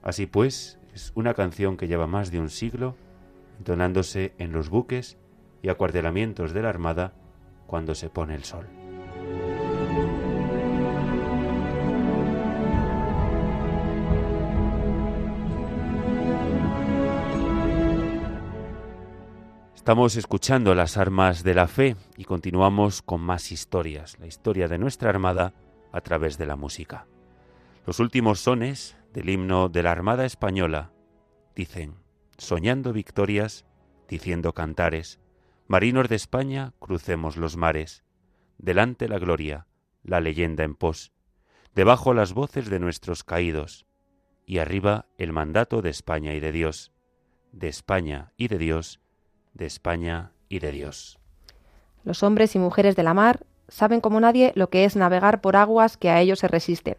Así 0.02 0.26
pues, 0.26 0.80
Es 0.93 1.12
una 1.15 1.34
canción 1.34 1.76
que 1.76 1.88
lleva 1.88 2.06
más 2.06 2.32
de 2.32 2.39
un 2.39 2.49
siglo 2.49 2.95
entonándose 3.57 4.33
en 4.37 4.51
los 4.51 4.69
buques 4.69 5.17
y 5.61 5.69
acuartelamientos 5.69 6.53
de 6.53 6.61
la 6.61 6.69
Armada 6.69 7.13
cuando 7.67 7.95
se 7.95 8.09
pone 8.09 8.35
el 8.35 8.43
sol. 8.43 8.67
Estamos 19.75 20.15
escuchando 20.15 20.75
las 20.75 20.95
armas 20.95 21.43
de 21.43 21.53
la 21.53 21.67
fe 21.67 21.97
y 22.15 22.23
continuamos 22.23 23.01
con 23.01 23.19
más 23.19 23.51
historias, 23.51 24.17
la 24.17 24.27
historia 24.27 24.69
de 24.69 24.77
nuestra 24.77 25.09
Armada 25.09 25.51
a 25.91 25.99
través 25.99 26.37
de 26.37 26.45
la 26.45 26.55
música. 26.55 27.05
Los 27.85 27.99
últimos 27.99 28.39
sones 28.39 28.95
del 29.13 29.29
himno 29.29 29.67
de 29.67 29.83
la 29.83 29.91
Armada 29.91 30.23
Española 30.23 30.91
dicen, 31.53 32.02
soñando 32.38 32.93
victorias, 32.93 33.65
diciendo 34.08 34.54
cantares, 34.54 35.19
marinos 35.67 36.10
de 36.10 36.15
España, 36.15 36.74
crucemos 36.80 37.38
los 37.38 37.58
mares, 37.58 38.04
delante 38.58 39.08
la 39.08 39.19
gloria, 39.19 39.67
la 40.04 40.19
leyenda 40.19 40.63
en 40.63 40.76
pos, 40.76 41.12
debajo 41.76 42.13
las 42.13 42.34
voces 42.34 42.69
de 42.69 42.80
nuestros 42.80 43.24
caídos, 43.24 43.86
y 44.46 44.60
arriba 44.60 45.08
el 45.17 45.32
mandato 45.32 45.82
de 45.82 45.89
España 45.89 46.34
y 46.34 46.39
de 46.39 46.52
Dios, 46.52 46.91
de 47.52 47.67
España 47.67 48.34
y 48.38 48.48
de 48.48 48.58
Dios, 48.58 49.00
de 49.54 49.65
España 49.65 50.32
y 50.50 50.60
de 50.60 50.72
Dios. 50.72 51.19
Los 52.04 52.24
hombres 52.24 52.56
y 52.56 52.60
mujeres 52.60 52.96
de 52.96 53.04
la 53.04 53.13
mar 53.13 53.46
saben 53.69 54.02
como 54.02 54.19
nadie 54.19 54.52
lo 54.56 54.69
que 54.69 54.86
es 54.86 54.96
navegar 54.96 55.41
por 55.41 55.56
aguas 55.56 55.98
que 55.98 56.10
a 56.10 56.19
ellos 56.19 56.39
se 56.39 56.48
resisten. 56.48 56.98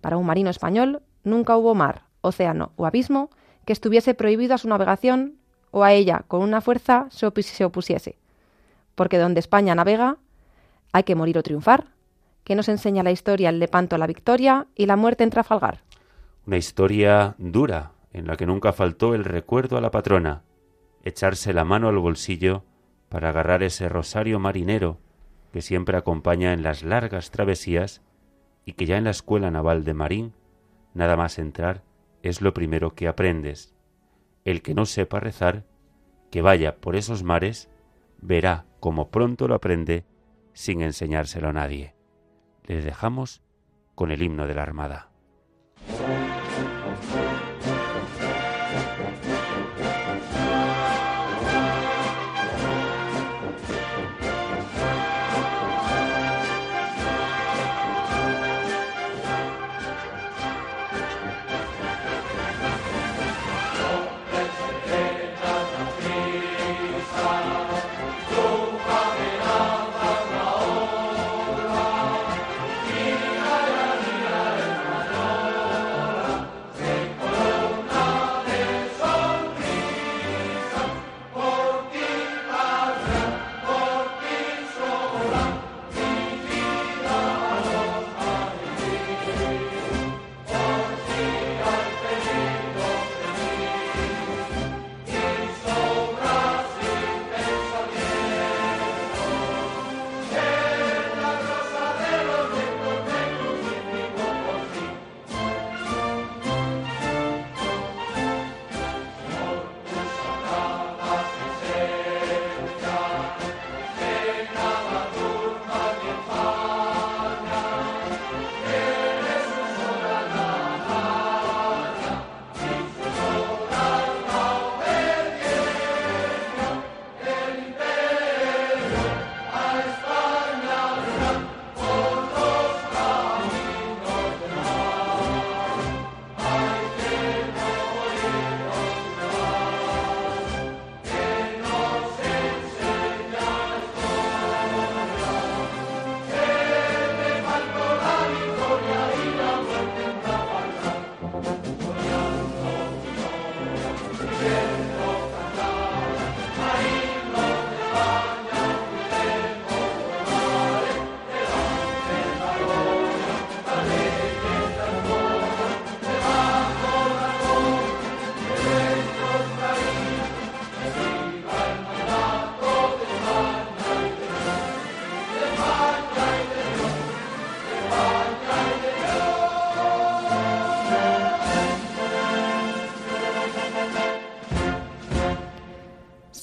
Para 0.00 0.16
un 0.16 0.26
marino 0.26 0.50
español 0.50 1.02
nunca 1.22 1.56
hubo 1.56 1.74
mar, 1.74 2.06
océano 2.22 2.72
o 2.76 2.86
abismo 2.86 3.30
que 3.66 3.74
estuviese 3.74 4.14
prohibido 4.14 4.54
a 4.54 4.58
su 4.58 4.68
navegación 4.68 5.34
o 5.70 5.84
a 5.84 5.92
ella 5.92 6.24
con 6.28 6.40
una 6.40 6.62
fuerza 6.62 7.08
se, 7.10 7.30
se 7.42 7.64
opusiese. 7.64 8.16
Porque 8.94 9.18
donde 9.18 9.40
España 9.40 9.74
navega, 9.74 10.16
hay 10.92 11.02
que 11.02 11.14
morir 11.14 11.36
o 11.36 11.42
triunfar. 11.42 11.88
que 12.44 12.54
nos 12.54 12.68
enseña 12.68 13.02
la 13.02 13.10
historia 13.10 13.48
el 13.48 13.58
Lepanto 13.58 13.96
a 13.96 13.98
la 13.98 14.06
victoria 14.06 14.68
y 14.76 14.86
la 14.86 14.94
muerte 14.94 15.24
en 15.24 15.30
Trafalgar? 15.30 15.82
Una 16.46 16.56
historia 16.56 17.34
dura, 17.38 17.90
en 18.12 18.28
la 18.28 18.36
que 18.36 18.46
nunca 18.46 18.72
faltó 18.72 19.16
el 19.16 19.24
recuerdo 19.24 19.76
a 19.76 19.80
la 19.80 19.90
patrona, 19.90 20.44
echarse 21.02 21.52
la 21.52 21.64
mano 21.64 21.88
al 21.88 21.98
bolsillo 21.98 22.62
para 23.08 23.30
agarrar 23.30 23.64
ese 23.64 23.88
rosario 23.88 24.38
marinero 24.38 25.00
que 25.52 25.60
siempre 25.60 25.96
acompaña 25.96 26.52
en 26.52 26.62
las 26.62 26.84
largas 26.84 27.32
travesías 27.32 28.00
y 28.64 28.74
que 28.74 28.86
ya 28.86 28.96
en 28.96 29.04
la 29.04 29.10
Escuela 29.10 29.50
Naval 29.50 29.82
de 29.82 29.94
Marín, 29.94 30.32
nada 30.94 31.16
más 31.16 31.40
entrar, 31.40 31.82
es 32.28 32.40
lo 32.40 32.54
primero 32.54 32.94
que 32.94 33.08
aprendes. 33.08 33.74
El 34.44 34.62
que 34.62 34.74
no 34.74 34.86
sepa 34.86 35.20
rezar, 35.20 35.64
que 36.30 36.42
vaya 36.42 36.76
por 36.76 36.96
esos 36.96 37.22
mares, 37.22 37.70
verá 38.20 38.66
cómo 38.80 39.10
pronto 39.10 39.48
lo 39.48 39.54
aprende 39.54 40.04
sin 40.52 40.82
enseñárselo 40.82 41.48
a 41.48 41.52
nadie. 41.52 41.94
Les 42.64 42.84
dejamos 42.84 43.42
con 43.94 44.10
el 44.10 44.22
himno 44.22 44.46
de 44.46 44.54
la 44.54 44.62
Armada. 44.62 45.10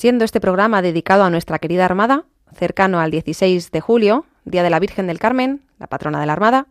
Siendo 0.04 0.26
este 0.26 0.42
programa 0.42 0.82
dedicado 0.82 1.24
a 1.24 1.30
nuestra 1.30 1.60
querida 1.60 1.86
Armada, 1.86 2.26
cercano 2.54 3.00
al 3.00 3.10
16 3.10 3.72
de 3.72 3.80
julio, 3.80 4.26
Día 4.44 4.62
de 4.62 4.70
la 4.70 4.82
Virgen 4.82 5.08
del 5.08 5.18
Carmen, 5.18 5.62
la 5.80 5.88
patrona 5.88 6.20
de 6.20 6.26
la 6.26 6.34
Armada, 6.34 6.68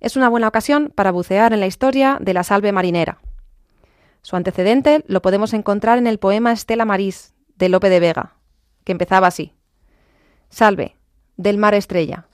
es 0.00 0.16
una 0.16 0.28
buena 0.28 0.48
ocasión 0.48 0.90
para 0.92 1.12
bucear 1.12 1.52
en 1.52 1.60
la 1.60 1.68
historia 1.68 2.18
de 2.20 2.34
la 2.34 2.42
salve 2.42 2.72
marinera. 2.72 3.20
Su 4.22 4.34
antecedente 4.34 5.04
lo 5.06 5.22
podemos 5.22 5.52
encontrar 5.52 5.98
en 5.98 6.08
el 6.08 6.18
poema 6.18 6.50
Estela 6.50 6.84
Marís, 6.84 7.32
de 7.54 7.68
Lope 7.68 7.90
de 7.90 8.00
Vega, 8.00 8.34
que 8.82 8.90
empezaba 8.90 9.28
así. 9.28 9.52
Salve, 10.48 10.96
del 11.36 11.58
mar 11.58 11.74
estrella. 11.74 12.26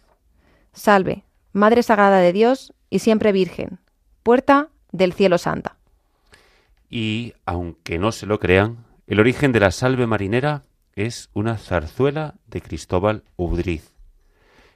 Salve, 0.72 1.22
Madre 1.53 1.83
Sagrada 1.83 2.20
de 2.20 2.33
Dios 2.33 2.72
y 2.88 3.00
siempre 3.00 3.33
Virgen, 3.33 3.79
puerta 4.22 4.70
del 4.90 5.12
cielo 5.12 5.37
santa. 5.37 5.76
Y, 6.88 7.35
aunque 7.44 7.98
no 7.98 8.11
se 8.11 8.24
lo 8.24 8.40
crean, 8.40 8.87
el 9.11 9.18
origen 9.18 9.51
de 9.51 9.59
la 9.59 9.73
salve 9.73 10.07
marinera 10.07 10.66
es 10.94 11.31
una 11.35 11.59
zarzuela 11.59 12.37
de 12.46 12.61
Cristóbal 12.61 13.25
Udriz. 13.35 13.92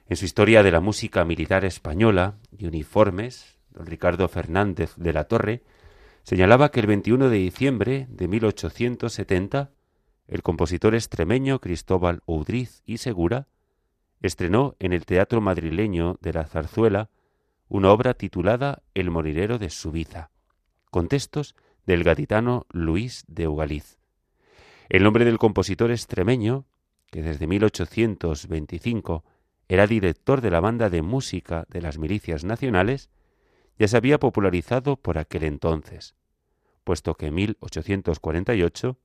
En 0.09 0.17
su 0.17 0.25
historia 0.25 0.61
de 0.61 0.71
la 0.71 0.81
música 0.81 1.23
militar 1.23 1.63
española 1.63 2.35
y 2.51 2.65
uniformes, 2.65 3.57
don 3.69 3.85
Ricardo 3.85 4.27
Fernández 4.27 4.93
de 4.97 5.13
la 5.13 5.23
Torre 5.23 5.63
señalaba 6.23 6.69
que 6.69 6.81
el 6.81 6.87
21 6.87 7.29
de 7.29 7.37
diciembre 7.37 8.07
de 8.09 8.27
1870 8.27 9.71
el 10.27 10.41
compositor 10.41 10.95
extremeño 10.95 11.61
Cristóbal 11.61 12.21
Udriz 12.25 12.83
y 12.85 12.97
Segura 12.97 13.47
estrenó 14.19 14.75
en 14.79 14.91
el 14.91 15.05
Teatro 15.05 15.39
Madrileño 15.39 16.17
de 16.19 16.33
la 16.33 16.43
Zarzuela 16.43 17.09
una 17.69 17.89
obra 17.89 18.15
titulada 18.15 18.83
El 18.95 19.11
molinero 19.11 19.59
de 19.59 19.69
Subiza, 19.69 20.29
con 20.91 21.07
textos 21.07 21.55
del 21.85 22.03
gaditano 22.03 22.65
Luis 22.69 23.23
de 23.29 23.47
Ugaliz. 23.47 23.97
El 24.89 25.03
nombre 25.03 25.25
del 25.25 25.37
compositor 25.37 25.91
extremeño, 25.91 26.65
que 27.11 27.21
desde 27.21 27.47
1825 27.47 29.23
era 29.67 29.87
director 29.87 30.41
de 30.41 30.51
la 30.51 30.59
banda 30.59 30.89
de 30.89 31.01
música 31.01 31.65
de 31.69 31.81
las 31.81 31.97
milicias 31.97 32.43
nacionales, 32.43 33.09
ya 33.79 33.87
se 33.87 33.97
había 33.97 34.19
popularizado 34.19 34.95
por 34.95 35.17
aquel 35.17 35.43
entonces, 35.43 36.15
puesto 36.83 37.15
que 37.15 37.27
en 37.27 37.35
1848 37.35 38.97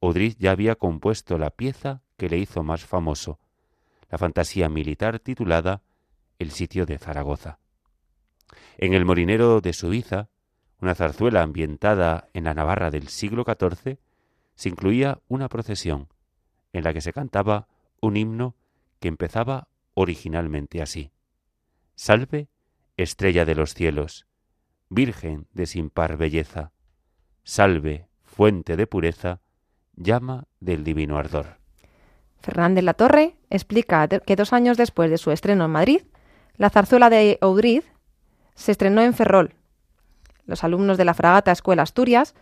Audry 0.00 0.36
ya 0.38 0.52
había 0.52 0.76
compuesto 0.76 1.38
la 1.38 1.50
pieza 1.50 2.02
que 2.16 2.28
le 2.28 2.38
hizo 2.38 2.62
más 2.62 2.84
famoso, 2.84 3.38
la 4.10 4.18
fantasía 4.18 4.68
militar 4.68 5.18
titulada 5.18 5.82
El 6.38 6.52
sitio 6.52 6.86
de 6.86 6.98
Zaragoza. 6.98 7.58
En 8.78 8.94
el 8.94 9.04
molinero 9.04 9.60
de 9.60 9.72
Suiza, 9.72 10.30
una 10.80 10.94
zarzuela 10.94 11.42
ambientada 11.42 12.28
en 12.32 12.44
la 12.44 12.54
Navarra 12.54 12.90
del 12.90 13.08
siglo 13.08 13.44
XIV, 13.44 13.98
se 14.58 14.68
incluía 14.68 15.20
una 15.28 15.48
procesión 15.48 16.08
en 16.72 16.82
la 16.82 16.92
que 16.92 17.00
se 17.00 17.12
cantaba 17.12 17.68
un 18.00 18.16
himno 18.16 18.56
que 18.98 19.06
empezaba 19.06 19.68
originalmente 19.94 20.82
así. 20.82 21.12
Salve, 21.94 22.48
estrella 22.96 23.44
de 23.44 23.54
los 23.54 23.72
cielos, 23.72 24.26
Virgen 24.88 25.46
de 25.52 25.66
sin 25.66 25.90
par 25.90 26.16
belleza, 26.16 26.72
salve, 27.44 28.08
fuente 28.24 28.76
de 28.76 28.88
pureza, 28.88 29.40
llama 29.94 30.48
del 30.58 30.82
divino 30.82 31.18
ardor. 31.18 31.58
Fernández 32.40 32.82
La 32.82 32.94
Torre 32.94 33.36
explica 33.50 34.08
que 34.08 34.34
dos 34.34 34.52
años 34.52 34.76
después 34.76 35.08
de 35.08 35.18
su 35.18 35.30
estreno 35.30 35.66
en 35.66 35.70
Madrid, 35.70 36.02
la 36.56 36.70
zarzuela 36.70 37.10
de 37.10 37.38
Audriz 37.42 37.84
se 38.56 38.72
estrenó 38.72 39.02
en 39.02 39.14
Ferrol. 39.14 39.54
Los 40.46 40.64
alumnos 40.64 40.98
de 40.98 41.04
la 41.04 41.14
Fragata 41.14 41.52
Escuela 41.52 41.82
Asturias, 41.82 42.34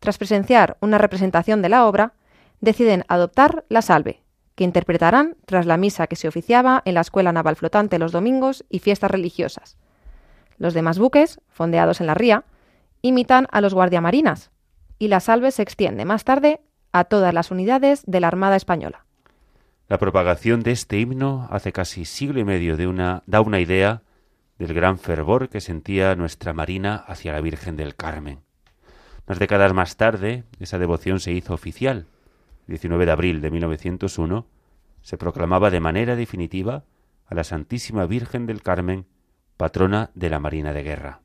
tras 0.00 0.18
presenciar 0.18 0.76
una 0.80 0.98
representación 0.98 1.62
de 1.62 1.68
la 1.68 1.86
obra, 1.86 2.14
deciden 2.60 3.04
adoptar 3.08 3.64
la 3.68 3.82
salve, 3.82 4.22
que 4.54 4.64
interpretarán 4.64 5.36
tras 5.46 5.66
la 5.66 5.76
misa 5.76 6.06
que 6.06 6.16
se 6.16 6.28
oficiaba 6.28 6.82
en 6.84 6.94
la 6.94 7.00
Escuela 7.00 7.32
Naval 7.32 7.56
Flotante 7.56 7.98
los 7.98 8.12
domingos 8.12 8.64
y 8.68 8.80
fiestas 8.80 9.10
religiosas. 9.10 9.76
Los 10.56 10.74
demás 10.74 10.98
buques, 10.98 11.40
fondeados 11.48 12.00
en 12.00 12.08
la 12.08 12.14
ría, 12.14 12.44
imitan 13.02 13.46
a 13.52 13.60
los 13.60 13.74
guardiamarinas, 13.74 14.50
y 14.98 15.08
la 15.08 15.20
salve 15.20 15.52
se 15.52 15.62
extiende 15.62 16.04
más 16.04 16.24
tarde 16.24 16.60
a 16.92 17.04
todas 17.04 17.32
las 17.32 17.50
unidades 17.50 18.02
de 18.06 18.20
la 18.20 18.26
Armada 18.26 18.56
Española. 18.56 19.04
La 19.88 19.98
propagación 19.98 20.62
de 20.62 20.72
este 20.72 20.98
himno 20.98 21.48
hace 21.50 21.72
casi 21.72 22.04
siglo 22.04 22.40
y 22.40 22.44
medio 22.44 22.76
de 22.76 22.86
una, 22.86 23.22
da 23.26 23.40
una 23.40 23.60
idea 23.60 24.02
del 24.58 24.74
gran 24.74 24.98
fervor 24.98 25.48
que 25.48 25.60
sentía 25.60 26.14
nuestra 26.16 26.52
Marina 26.52 26.96
hacia 26.96 27.32
la 27.32 27.40
Virgen 27.40 27.76
del 27.76 27.94
Carmen. 27.94 28.40
Unas 29.28 29.40
décadas 29.40 29.74
más 29.74 29.98
tarde, 29.98 30.44
esa 30.58 30.78
devoción 30.78 31.20
se 31.20 31.32
hizo 31.32 31.52
oficial. 31.52 32.06
El 32.66 32.72
19 32.72 33.04
de 33.04 33.12
abril 33.12 33.42
de 33.42 33.50
1901 33.50 34.46
se 35.02 35.18
proclamaba 35.18 35.68
de 35.68 35.80
manera 35.80 36.16
definitiva 36.16 36.84
a 37.26 37.34
la 37.34 37.44
Santísima 37.44 38.06
Virgen 38.06 38.46
del 38.46 38.62
Carmen, 38.62 39.04
patrona 39.58 40.08
de 40.14 40.30
la 40.30 40.40
Marina 40.40 40.72
de 40.72 40.82
Guerra. 40.82 41.20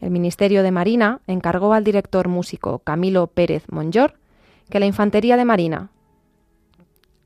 El 0.00 0.10
Ministerio 0.10 0.62
de 0.62 0.70
Marina 0.70 1.20
encargó 1.26 1.74
al 1.74 1.84
director 1.84 2.28
músico 2.28 2.78
Camilo 2.78 3.26
Pérez 3.26 3.64
Monjor 3.70 4.14
que 4.70 4.80
la 4.80 4.86
Infantería 4.86 5.36
de 5.36 5.44
Marina, 5.44 5.90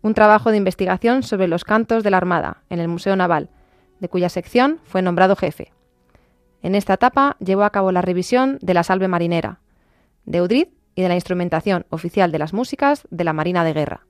un 0.02 0.14
trabajo 0.14 0.50
de 0.50 0.56
investigación 0.56 1.22
sobre 1.22 1.46
los 1.46 1.62
cantos 1.62 2.02
de 2.02 2.10
la 2.10 2.16
Armada 2.16 2.64
en 2.70 2.80
el 2.80 2.88
Museo 2.88 3.14
Naval, 3.14 3.50
de 4.00 4.08
cuya 4.08 4.30
sección 4.30 4.80
fue 4.82 5.00
nombrado 5.00 5.36
jefe. 5.36 5.70
En 6.60 6.74
esta 6.74 6.94
etapa 6.94 7.36
llevó 7.38 7.62
a 7.62 7.70
cabo 7.70 7.92
la 7.92 8.02
revisión 8.02 8.58
de 8.62 8.74
la 8.74 8.82
salve 8.82 9.06
marinera, 9.06 9.60
de 10.28 10.42
Udrid 10.42 10.68
y 10.94 11.02
de 11.02 11.08
la 11.08 11.14
instrumentación 11.14 11.86
oficial 11.88 12.30
de 12.30 12.38
las 12.38 12.52
músicas 12.52 13.06
de 13.10 13.24
la 13.24 13.32
Marina 13.32 13.64
de 13.64 13.72
Guerra. 13.72 14.06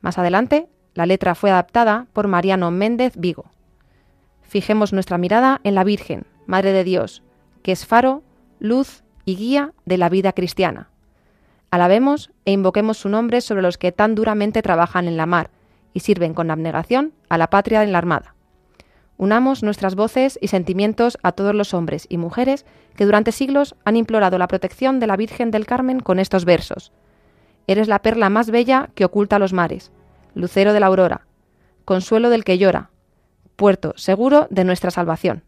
Más 0.00 0.18
adelante, 0.18 0.68
la 0.94 1.06
letra 1.06 1.34
fue 1.34 1.50
adaptada 1.50 2.06
por 2.12 2.26
Mariano 2.26 2.70
Méndez 2.70 3.14
Vigo. 3.16 3.50
Fijemos 4.42 4.92
nuestra 4.92 5.18
mirada 5.18 5.60
en 5.62 5.74
la 5.74 5.84
Virgen, 5.84 6.26
Madre 6.46 6.72
de 6.72 6.82
Dios, 6.82 7.22
que 7.62 7.70
es 7.70 7.86
faro, 7.86 8.22
luz 8.58 9.04
y 9.24 9.36
guía 9.36 9.72
de 9.84 9.98
la 9.98 10.08
vida 10.08 10.32
cristiana. 10.32 10.90
Alabemos 11.70 12.32
e 12.44 12.50
invoquemos 12.50 12.98
su 12.98 13.08
nombre 13.08 13.40
sobre 13.40 13.62
los 13.62 13.78
que 13.78 13.92
tan 13.92 14.16
duramente 14.16 14.62
trabajan 14.62 15.06
en 15.06 15.16
la 15.16 15.26
mar 15.26 15.50
y 15.94 16.00
sirven 16.00 16.34
con 16.34 16.50
abnegación 16.50 17.12
a 17.28 17.38
la 17.38 17.50
patria 17.50 17.84
en 17.84 17.92
la 17.92 17.98
armada. 17.98 18.34
Unamos 19.16 19.62
nuestras 19.62 19.94
voces 19.94 20.38
y 20.42 20.48
sentimientos 20.48 21.18
a 21.22 21.32
todos 21.32 21.54
los 21.54 21.74
hombres 21.74 22.06
y 22.08 22.16
mujeres 22.16 22.64
que 23.00 23.06
durante 23.06 23.32
siglos 23.32 23.76
han 23.86 23.96
implorado 23.96 24.36
la 24.36 24.46
protección 24.46 25.00
de 25.00 25.06
la 25.06 25.16
Virgen 25.16 25.50
del 25.50 25.64
Carmen 25.64 26.00
con 26.00 26.18
estos 26.18 26.44
versos. 26.44 26.92
Eres 27.66 27.88
la 27.88 28.02
perla 28.02 28.28
más 28.28 28.50
bella 28.50 28.90
que 28.94 29.06
oculta 29.06 29.38
los 29.38 29.54
mares, 29.54 29.90
lucero 30.34 30.74
de 30.74 30.80
la 30.80 30.88
aurora, 30.88 31.26
consuelo 31.86 32.28
del 32.28 32.44
que 32.44 32.58
llora, 32.58 32.90
puerto 33.56 33.94
seguro 33.96 34.48
de 34.50 34.64
nuestra 34.64 34.90
salvación. 34.90 35.44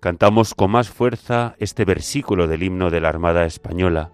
Cantamos 0.00 0.54
con 0.54 0.70
más 0.70 0.88
fuerza 0.88 1.54
este 1.58 1.84
versículo 1.84 2.48
del 2.48 2.62
himno 2.62 2.90
de 2.90 3.00
la 3.00 3.10
Armada 3.10 3.44
Española, 3.44 4.10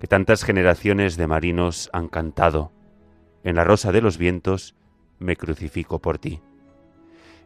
que 0.00 0.08
tantas 0.08 0.42
generaciones 0.42 1.16
de 1.16 1.28
marinos 1.28 1.88
han 1.92 2.08
cantado. 2.08 2.72
En 3.44 3.54
la 3.54 3.62
rosa 3.62 3.92
de 3.92 4.00
los 4.00 4.18
vientos 4.18 4.74
me 5.20 5.36
crucifico 5.36 6.00
por 6.00 6.18
ti. 6.18 6.40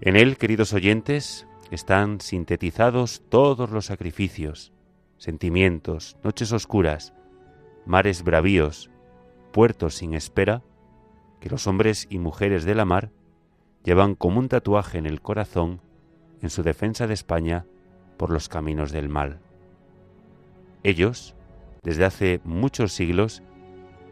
En 0.01 0.17
él, 0.17 0.39
queridos 0.39 0.73
oyentes, 0.73 1.47
están 1.71 2.21
sintetizados 2.23 3.23
todos 3.29 3.71
los 3.71 3.87
sacrificios, 3.87 4.73
sentimientos, 5.19 6.17
noches 6.25 6.53
oscuras, 6.53 7.13
mares 7.85 8.23
bravíos, 8.23 8.91
puertos 9.53 9.97
sin 9.97 10.15
espera, 10.15 10.63
que 11.41 11.51
los 11.51 11.67
hombres 11.67 12.07
y 12.09 12.19
mujeres 12.19 12.65
de 12.65 12.75
la 12.75 12.87
mar 12.87 13.11
llevan 13.85 14.15
como 14.15 14.39
un 14.39 14.49
tatuaje 14.49 14.97
en 14.97 15.05
el 15.05 15.21
corazón 15.21 15.83
en 16.47 16.51
su 16.51 16.63
defensa 16.63 17.09
de 17.09 17.15
España 17.15 17.67
por 18.17 18.31
los 18.31 18.49
caminos 18.49 18.93
del 18.93 19.09
mal. 19.09 19.41
Ellos, 20.85 21.35
desde 21.83 22.05
hace 22.05 22.41
muchos 22.45 22.93
siglos, 22.93 23.43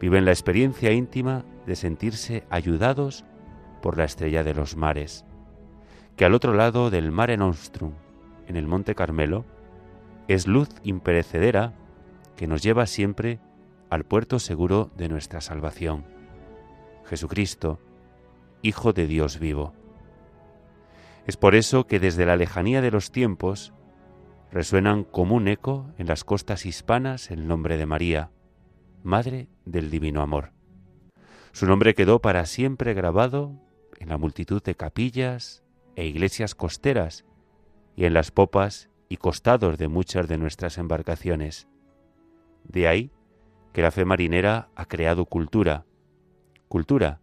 viven 0.01 0.25
la 0.25 0.31
experiencia 0.31 0.91
íntima 0.91 1.45
de 1.65 1.77
sentirse 1.77 2.43
ayudados 2.49 3.23
por 3.81 3.97
la 3.97 4.03
estrella 4.03 4.43
de 4.43 4.53
los 4.53 4.75
mares, 4.75 5.23
que 6.17 6.25
al 6.25 6.33
otro 6.33 6.53
lado 6.53 6.89
del 6.89 7.09
Mare 7.09 7.37
Nostrum, 7.37 7.93
en 8.47 8.57
el 8.57 8.67
Monte 8.67 8.95
Carmelo, 8.95 9.45
es 10.27 10.45
luz 10.45 10.67
imperecedera 10.83 11.71
que 12.35 12.47
nos 12.47 12.61
lleva 12.61 12.85
siempre 12.85 13.39
al 13.89 14.03
puerto 14.03 14.39
seguro 14.39 14.91
de 14.97 15.07
nuestra 15.07 15.39
salvación. 15.39 16.03
Jesucristo, 17.05 17.79
Hijo 18.61 18.91
de 18.91 19.07
Dios 19.07 19.39
vivo. 19.39 19.73
Es 21.27 21.37
por 21.37 21.55
eso 21.55 21.87
que 21.87 21.99
desde 21.99 22.25
la 22.25 22.35
lejanía 22.35 22.81
de 22.81 22.91
los 22.91 23.11
tiempos 23.11 23.73
resuenan 24.51 25.03
como 25.03 25.35
un 25.35 25.47
eco 25.47 25.91
en 25.97 26.07
las 26.07 26.23
costas 26.23 26.65
hispanas 26.65 27.31
el 27.31 27.47
nombre 27.47 27.77
de 27.77 27.85
María, 27.87 28.31
Madre 29.03 29.47
del 29.65 29.89
Divino 29.89 30.21
Amor. 30.21 30.51
Su 31.51 31.65
nombre 31.65 31.95
quedó 31.95 32.21
para 32.21 32.45
siempre 32.45 32.93
grabado 32.93 33.53
en 33.99 34.09
la 34.09 34.17
multitud 34.17 34.61
de 34.61 34.75
capillas 34.75 35.63
e 35.95 36.05
iglesias 36.05 36.53
costeras 36.53 37.25
y 37.95 38.05
en 38.05 38.13
las 38.13 38.29
popas 38.29 38.89
y 39.09 39.17
costados 39.17 39.77
de 39.77 39.87
muchas 39.87 40.27
de 40.27 40.37
nuestras 40.37 40.77
embarcaciones. 40.77 41.67
De 42.63 42.87
ahí 42.87 43.11
que 43.73 43.81
la 43.81 43.91
fe 43.91 44.05
marinera 44.05 44.69
ha 44.75 44.85
creado 44.85 45.25
cultura, 45.25 45.85
cultura 46.67 47.19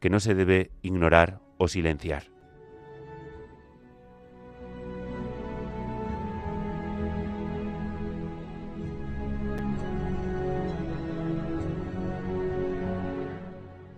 que 0.00 0.10
no 0.10 0.18
se 0.18 0.34
debe 0.34 0.70
ignorar 0.82 1.40
o 1.56 1.68
silenciar. 1.68 2.33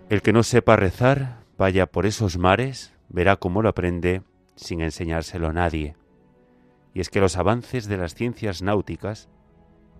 El 0.09 0.21
que 0.21 0.31
no 0.31 0.43
sepa 0.43 0.77
rezar, 0.77 1.43
vaya 1.57 1.85
por 1.85 2.05
esos 2.05 2.37
mares, 2.37 2.93
verá 3.09 3.35
cómo 3.35 3.61
lo 3.61 3.67
aprende 3.67 4.21
sin 4.55 4.79
enseñárselo 4.79 5.49
a 5.49 5.53
nadie. 5.53 5.97
Y 6.93 7.01
es 7.01 7.09
que 7.09 7.19
los 7.19 7.35
avances 7.35 7.87
de 7.87 7.97
las 7.97 8.15
ciencias 8.15 8.61
náuticas 8.61 9.27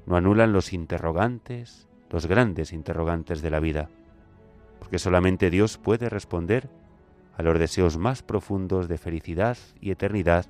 no 0.05 0.16
anulan 0.16 0.53
los 0.53 0.72
interrogantes, 0.72 1.89
los 2.10 2.26
grandes 2.26 2.72
interrogantes 2.72 3.41
de 3.41 3.49
la 3.49 3.60
vida, 3.60 3.89
porque 4.80 4.97
solamente 4.97 5.49
Dios 5.49 5.78
puede 5.78 6.08
responder 6.08 6.70
a 7.36 7.43
los 7.43 7.60
deseos 7.60 7.97
más 7.97 8.24
profundos 8.24 8.88
de 8.88 8.97
felicidad 8.97 9.58
y 9.82 9.91
eternidad 9.91 10.45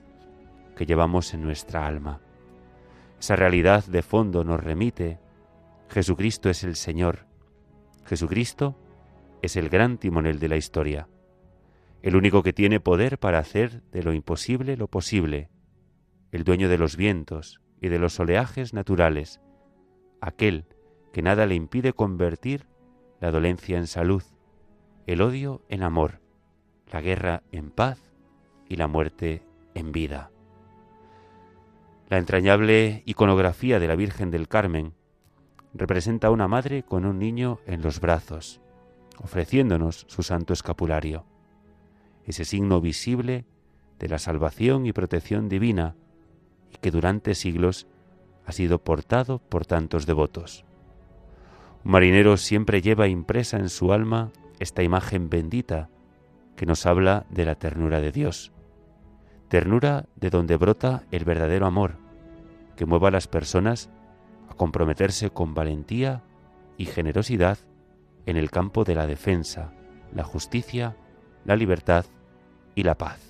que 0.76 0.86
llevamos 0.86 1.34
en 1.34 1.42
nuestra 1.42 1.88
alma. 1.88 2.20
Esa 3.20 3.36
realidad 3.36 3.84
de 3.86 4.04
fondo 4.04 4.44
nos 4.44 4.64
remite, 4.64 5.18
Jesucristo 5.90 6.48
es 6.52 6.64
el 6.64 6.76
Señor. 6.76 7.26
Jesucristo 8.06 8.76
es 9.42 9.56
el 9.56 9.70
gran 9.70 9.98
timonel 9.98 10.40
de 10.40 10.50
la 10.50 10.58
historia, 10.58 11.08
el 12.02 12.16
único 12.16 12.44
que 12.44 12.54
tiene 12.54 12.80
poder 12.80 13.18
para 13.18 13.40
hacer 13.40 13.82
de 13.92 14.04
lo 14.04 14.14
imposible 14.14 14.78
lo 14.78 14.88
posible, 14.88 15.50
el 16.32 16.44
dueño 16.44 16.70
de 16.70 16.78
los 16.78 16.96
vientos 16.96 17.62
y 17.82 17.90
de 17.90 18.00
los 18.00 18.20
oleajes 18.20 18.74
naturales, 18.74 19.42
aquel 20.22 20.66
que 21.14 21.22
nada 21.22 21.46
le 21.46 21.56
impide 21.56 21.94
convertir 21.94 22.68
la 23.20 23.32
dolencia 23.32 23.78
en 23.78 23.88
salud, 23.88 24.24
el 25.06 25.22
odio 25.22 25.64
en 25.70 25.84
amor, 25.84 26.22
la 26.92 27.02
guerra 27.02 27.44
en 27.52 27.72
paz 27.72 28.00
y 28.70 28.76
la 28.76 28.88
muerte 28.88 29.44
en 29.74 29.92
vida. 29.92 30.32
La 32.10 32.18
entrañable 32.18 33.04
iconografía 33.06 33.80
de 33.80 33.88
la 33.88 33.96
Virgen 33.96 34.32
del 34.32 34.48
Carmen 34.48 34.94
representa 35.74 36.28
a 36.28 36.32
una 36.32 36.48
madre 36.48 36.84
con 36.84 37.06
un 37.06 37.20
niño 37.20 37.60
en 37.66 37.82
los 37.82 38.00
brazos, 38.00 38.62
ofreciéndonos 39.22 40.06
su 40.08 40.24
santo 40.24 40.54
escapulario, 40.54 41.26
ese 42.26 42.46
signo 42.46 42.82
visible 42.82 43.46
de 44.00 44.10
la 44.10 44.20
salvación 44.20 44.86
y 44.86 44.94
protección 44.94 45.50
divina 45.50 45.96
y 46.72 46.78
que 46.78 46.92
durante 46.92 47.36
siglos 47.36 47.88
ha 48.46 48.52
sido 48.52 48.84
portado 48.84 49.40
por 49.40 49.66
tantos 49.66 50.06
devotos. 50.06 50.66
Un 51.84 51.92
marinero 51.92 52.38
siempre 52.38 52.82
lleva 52.82 53.08
impresa 53.08 53.58
en 53.58 53.70
su 53.70 53.94
alma 53.94 54.32
esta 54.60 54.84
imagen 54.84 55.30
bendita 55.30 55.90
que 56.56 56.66
nos 56.66 56.86
habla 56.86 57.26
de 57.30 57.46
la 57.46 57.56
ternura 57.56 58.02
de 58.02 58.12
Dios, 58.12 58.52
ternura 59.48 60.06
de 60.16 60.30
donde 60.30 60.58
brota 60.58 61.04
el 61.12 61.24
verdadero 61.24 61.66
amor, 61.66 61.98
que 62.76 62.86
mueva 62.86 63.10
a 63.10 63.12
las 63.12 63.28
personas 63.28 63.90
a 64.50 64.54
comprometerse 64.54 65.30
con 65.30 65.54
valentía 65.54 66.24
y 66.78 66.86
generosidad 66.86 67.58
en 68.28 68.38
el 68.38 68.52
campo 68.52 68.84
de 68.84 68.94
la 68.94 69.08
defensa, 69.08 69.74
la 70.14 70.24
justicia, 70.24 70.96
la 71.46 71.56
libertad 71.56 72.06
y 72.76 72.84
la 72.84 72.96
paz. 72.96 73.27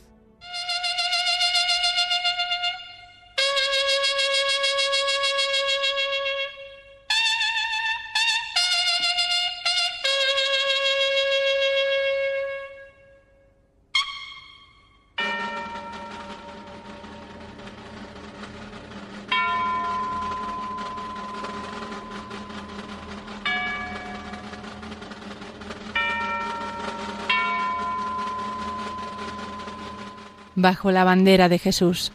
Bajo 30.58 30.92
la 30.92 31.04
bandera 31.04 31.50
de 31.50 31.60
Jesús. 31.60 32.12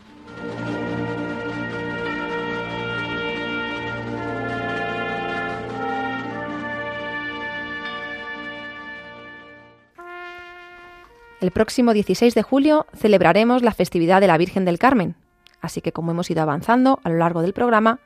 El 11.40 11.51
próximo 11.51 11.93
16 11.93 12.34
de 12.34 12.43
julio 12.43 12.86
celebraremos 12.95 13.62
la 13.62 13.72
festividad 13.72 14.20
de 14.20 14.26
la 14.26 14.38
Virgen 14.38 14.64
del 14.64 14.78
Carmen, 14.78 15.14
así 15.61 15.80
que 15.80 15.93
como 15.93 16.11
hemos 16.11 16.30
ido 16.30 16.43
avanzando 16.43 17.01
a 17.05 17.11
lo 17.11 17.18
largo 17.18 17.43
del 17.43 17.53
programa, 17.53 18.01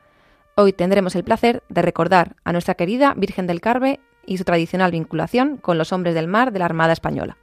hoy 0.54 0.72
tendremos 0.72 1.16
el 1.16 1.24
placer 1.24 1.62
de 1.70 1.82
recordar 1.82 2.36
a 2.44 2.52
nuestra 2.52 2.74
querida 2.74 3.14
Virgen 3.16 3.46
del 3.46 3.62
Carmen 3.62 4.00
y 4.26 4.36
su 4.36 4.44
tradicional 4.44 4.90
vinculación 4.90 5.56
con 5.56 5.78
los 5.78 5.92
hombres 5.92 6.14
del 6.14 6.28
mar 6.28 6.52
de 6.52 6.58
la 6.58 6.66
Armada 6.66 6.92
Española. 6.92 7.38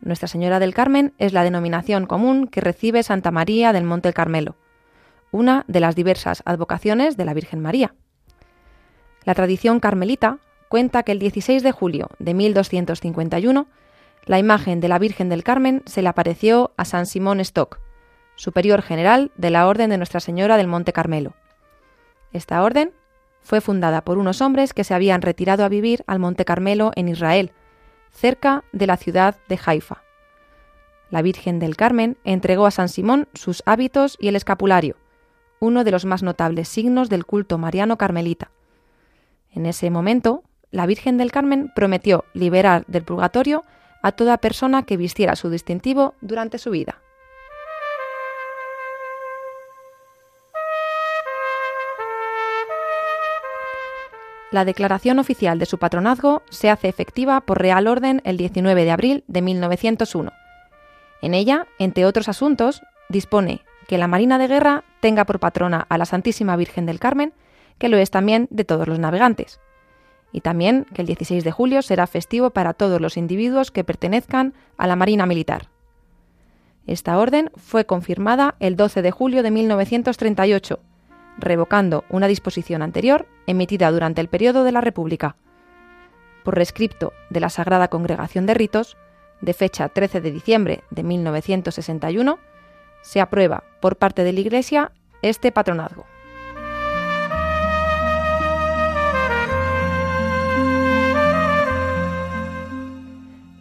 Nuestra 0.00 0.28
Señora 0.28 0.58
del 0.58 0.74
Carmen 0.74 1.14
es 1.18 1.32
la 1.32 1.42
denominación 1.42 2.06
común 2.06 2.46
que 2.46 2.60
recibe 2.60 3.02
Santa 3.02 3.30
María 3.30 3.72
del 3.72 3.84
Monte 3.84 4.12
Carmelo, 4.12 4.56
una 5.30 5.64
de 5.66 5.80
las 5.80 5.96
diversas 5.96 6.42
advocaciones 6.44 7.16
de 7.16 7.24
la 7.24 7.34
Virgen 7.34 7.60
María. 7.60 7.94
La 9.24 9.34
tradición 9.34 9.80
carmelita 9.80 10.38
cuenta 10.68 11.02
que 11.02 11.12
el 11.12 11.18
16 11.18 11.62
de 11.62 11.72
julio 11.72 12.10
de 12.18 12.34
1251 12.34 13.66
la 14.26 14.40
imagen 14.40 14.80
de 14.80 14.88
la 14.88 14.98
Virgen 14.98 15.28
del 15.28 15.44
Carmen 15.44 15.82
se 15.86 16.02
le 16.02 16.08
apareció 16.08 16.72
a 16.76 16.84
San 16.84 17.06
Simón 17.06 17.38
Stock, 17.40 17.80
superior 18.34 18.82
general 18.82 19.30
de 19.36 19.50
la 19.50 19.68
Orden 19.68 19.88
de 19.88 19.98
Nuestra 19.98 20.18
Señora 20.18 20.56
del 20.56 20.66
Monte 20.66 20.92
Carmelo. 20.92 21.34
Esta 22.32 22.62
orden 22.64 22.92
fue 23.40 23.60
fundada 23.60 24.02
por 24.02 24.18
unos 24.18 24.40
hombres 24.40 24.74
que 24.74 24.82
se 24.82 24.94
habían 24.94 25.22
retirado 25.22 25.64
a 25.64 25.68
vivir 25.68 26.02
al 26.08 26.18
Monte 26.18 26.44
Carmelo 26.44 26.90
en 26.96 27.08
Israel, 27.08 27.52
cerca 28.10 28.64
de 28.72 28.86
la 28.86 28.96
ciudad 28.96 29.36
de 29.48 29.58
Haifa. 29.64 30.02
La 31.10 31.22
Virgen 31.22 31.58
del 31.58 31.76
Carmen 31.76 32.16
entregó 32.24 32.66
a 32.66 32.70
San 32.70 32.88
Simón 32.88 33.28
sus 33.34 33.62
hábitos 33.66 34.16
y 34.20 34.28
el 34.28 34.36
escapulario, 34.36 34.96
uno 35.60 35.84
de 35.84 35.90
los 35.90 36.04
más 36.04 36.22
notables 36.22 36.68
signos 36.68 37.08
del 37.08 37.24
culto 37.24 37.58
mariano 37.58 37.96
carmelita. 37.96 38.50
En 39.52 39.66
ese 39.66 39.90
momento, 39.90 40.42
la 40.70 40.86
Virgen 40.86 41.16
del 41.16 41.32
Carmen 41.32 41.72
prometió 41.74 42.24
liberar 42.34 42.84
del 42.86 43.04
purgatorio 43.04 43.64
a 44.02 44.12
toda 44.12 44.38
persona 44.38 44.82
que 44.84 44.96
vistiera 44.96 45.36
su 45.36 45.48
distintivo 45.48 46.14
durante 46.20 46.58
su 46.58 46.70
vida. 46.70 47.00
La 54.50 54.64
declaración 54.64 55.18
oficial 55.18 55.58
de 55.58 55.66
su 55.66 55.78
patronazgo 55.78 56.42
se 56.50 56.70
hace 56.70 56.88
efectiva 56.88 57.40
por 57.40 57.60
Real 57.60 57.86
Orden 57.86 58.22
el 58.24 58.36
19 58.36 58.84
de 58.84 58.90
abril 58.90 59.24
de 59.26 59.42
1901. 59.42 60.32
En 61.22 61.34
ella, 61.34 61.66
entre 61.78 62.04
otros 62.04 62.28
asuntos, 62.28 62.82
dispone 63.08 63.62
que 63.88 63.98
la 63.98 64.08
Marina 64.08 64.38
de 64.38 64.48
Guerra 64.48 64.84
tenga 65.00 65.24
por 65.24 65.40
patrona 65.40 65.86
a 65.88 65.98
la 65.98 66.06
Santísima 66.06 66.56
Virgen 66.56 66.86
del 66.86 67.00
Carmen, 67.00 67.32
que 67.78 67.88
lo 67.88 67.96
es 67.96 68.10
también 68.10 68.48
de 68.50 68.64
todos 68.64 68.88
los 68.88 68.98
navegantes, 68.98 69.60
y 70.32 70.40
también 70.40 70.86
que 70.94 71.02
el 71.02 71.06
16 71.06 71.44
de 71.44 71.52
julio 71.52 71.82
será 71.82 72.06
festivo 72.06 72.50
para 72.50 72.74
todos 72.74 73.00
los 73.00 73.16
individuos 73.16 73.70
que 73.70 73.84
pertenezcan 73.84 74.54
a 74.76 74.86
la 74.86 74.96
Marina 74.96 75.26
Militar. 75.26 75.68
Esta 76.86 77.18
orden 77.18 77.50
fue 77.56 77.84
confirmada 77.84 78.54
el 78.60 78.76
12 78.76 79.02
de 79.02 79.10
julio 79.10 79.42
de 79.42 79.50
1938, 79.50 80.78
revocando 81.38 82.04
una 82.08 82.26
disposición 82.26 82.82
anterior 82.82 83.26
emitida 83.46 83.90
durante 83.90 84.20
el 84.20 84.28
periodo 84.28 84.64
de 84.64 84.72
la 84.72 84.80
República. 84.80 85.36
Por 86.44 86.54
rescripto 86.54 87.12
de 87.30 87.40
la 87.40 87.50
Sagrada 87.50 87.88
Congregación 87.88 88.46
de 88.46 88.54
Ritos, 88.54 88.96
de 89.40 89.52
fecha 89.52 89.88
13 89.88 90.20
de 90.20 90.30
diciembre 90.30 90.84
de 90.90 91.02
1961, 91.02 92.38
se 93.02 93.20
aprueba 93.20 93.64
por 93.80 93.96
parte 93.96 94.24
de 94.24 94.32
la 94.32 94.40
Iglesia 94.40 94.92
este 95.22 95.52
patronazgo. 95.52 96.06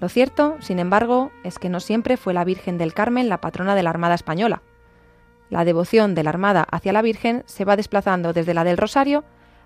Lo 0.06 0.10
cierto, 0.10 0.58
sin 0.60 0.78
embargo, 0.78 1.32
es 1.44 1.58
que 1.58 1.70
no 1.70 1.80
siempre 1.80 2.18
fue 2.18 2.34
la 2.34 2.44
Virgen 2.44 2.78
del 2.78 2.94
Carmen 2.94 3.28
la 3.28 3.42
patrona 3.42 3.74
de 3.74 3.82
la 3.82 3.90
Armada 3.90 4.14
Española. 4.14 4.62
La 5.50 5.66
devoción 5.66 6.16
de 6.16 6.24
la 6.24 6.32
Armada 6.32 6.66
hacia 6.70 6.94
la 6.94 7.02
Virgen 7.02 7.44
se 7.46 7.66
va 7.66 7.76
desplazando 7.76 8.34
desde 8.34 8.54
la 8.54 8.64
del 8.64 8.78
Rosario 8.78 9.24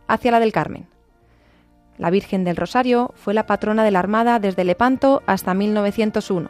hacia 0.07 0.31
la 0.31 0.39
del 0.39 0.51
Carmen. 0.51 0.87
La 1.97 2.09
Virgen 2.09 2.43
del 2.43 2.55
Rosario 2.55 3.13
fue 3.15 3.33
la 3.33 3.45
patrona 3.45 3.83
de 3.83 3.91
la 3.91 3.99
Armada 3.99 4.39
desde 4.39 4.63
Lepanto 4.63 5.21
hasta 5.25 5.53
1901. 5.53 6.49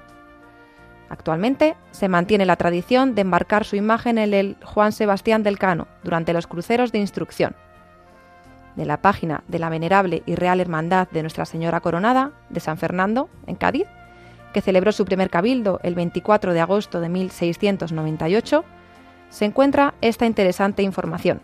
Actualmente 1.09 1.75
se 1.89 2.07
mantiene 2.07 2.45
la 2.45 2.55
tradición 2.55 3.15
de 3.15 3.21
embarcar 3.21 3.65
su 3.65 3.75
imagen 3.75 4.19
en 4.19 4.33
el 4.33 4.57
Juan 4.63 4.91
Sebastián 4.91 5.41
del 5.41 5.57
Cano 5.57 5.87
durante 6.03 6.33
los 6.33 6.45
cruceros 6.45 6.91
de 6.91 6.99
instrucción. 6.99 7.55
De 8.75 8.85
la 8.85 9.01
página 9.01 9.43
de 9.47 9.57
la 9.57 9.69
Venerable 9.69 10.21
y 10.27 10.35
Real 10.35 10.59
Hermandad 10.59 11.09
de 11.09 11.21
Nuestra 11.21 11.45
Señora 11.45 11.81
Coronada 11.81 12.31
de 12.49 12.59
San 12.59 12.77
Fernando, 12.77 13.27
en 13.47 13.55
Cádiz, 13.55 13.87
que 14.53 14.61
celebró 14.61 14.91
su 14.91 15.05
primer 15.05 15.31
cabildo 15.31 15.79
el 15.83 15.95
24 15.95 16.53
de 16.53 16.61
agosto 16.61 17.01
de 17.01 17.09
1698, 17.09 18.63
se 19.29 19.45
encuentra 19.45 19.93
esta 20.01 20.25
interesante 20.25 20.83
información. 20.83 21.41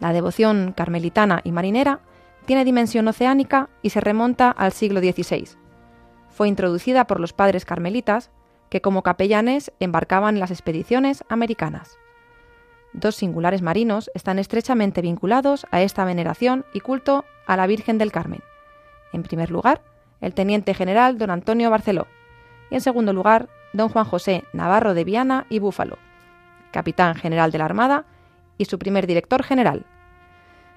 La 0.00 0.12
devoción 0.12 0.72
carmelitana 0.76 1.40
y 1.44 1.52
marinera 1.52 2.00
tiene 2.46 2.64
dimensión 2.64 3.06
oceánica 3.08 3.68
y 3.82 3.90
se 3.90 4.00
remonta 4.00 4.50
al 4.50 4.72
siglo 4.72 5.00
XVI. 5.00 5.48
Fue 6.30 6.48
introducida 6.48 7.06
por 7.06 7.20
los 7.20 7.32
padres 7.32 7.64
carmelitas, 7.64 8.30
que 8.70 8.80
como 8.80 9.02
capellanes 9.02 9.72
embarcaban 9.80 10.38
las 10.38 10.50
expediciones 10.50 11.24
americanas. 11.28 11.98
Dos 12.92 13.16
singulares 13.16 13.60
marinos 13.60 14.10
están 14.14 14.38
estrechamente 14.38 15.02
vinculados 15.02 15.66
a 15.70 15.82
esta 15.82 16.04
veneración 16.04 16.64
y 16.72 16.80
culto 16.80 17.24
a 17.46 17.56
la 17.56 17.66
Virgen 17.66 17.98
del 17.98 18.12
Carmen. 18.12 18.42
En 19.12 19.22
primer 19.22 19.50
lugar, 19.50 19.82
el 20.20 20.34
teniente 20.34 20.74
general 20.74 21.18
don 21.18 21.30
Antonio 21.30 21.70
Barceló 21.70 22.06
y 22.70 22.74
en 22.74 22.80
segundo 22.80 23.12
lugar, 23.12 23.48
don 23.72 23.88
Juan 23.88 24.04
José 24.04 24.44
Navarro 24.52 24.94
de 24.94 25.04
Viana 25.04 25.46
y 25.48 25.58
Búfalo, 25.58 25.98
capitán 26.70 27.14
general 27.14 27.50
de 27.50 27.58
la 27.58 27.64
Armada 27.64 28.04
y 28.56 28.64
su 28.64 28.78
primer 28.78 29.06
director 29.06 29.42
general. 29.42 29.86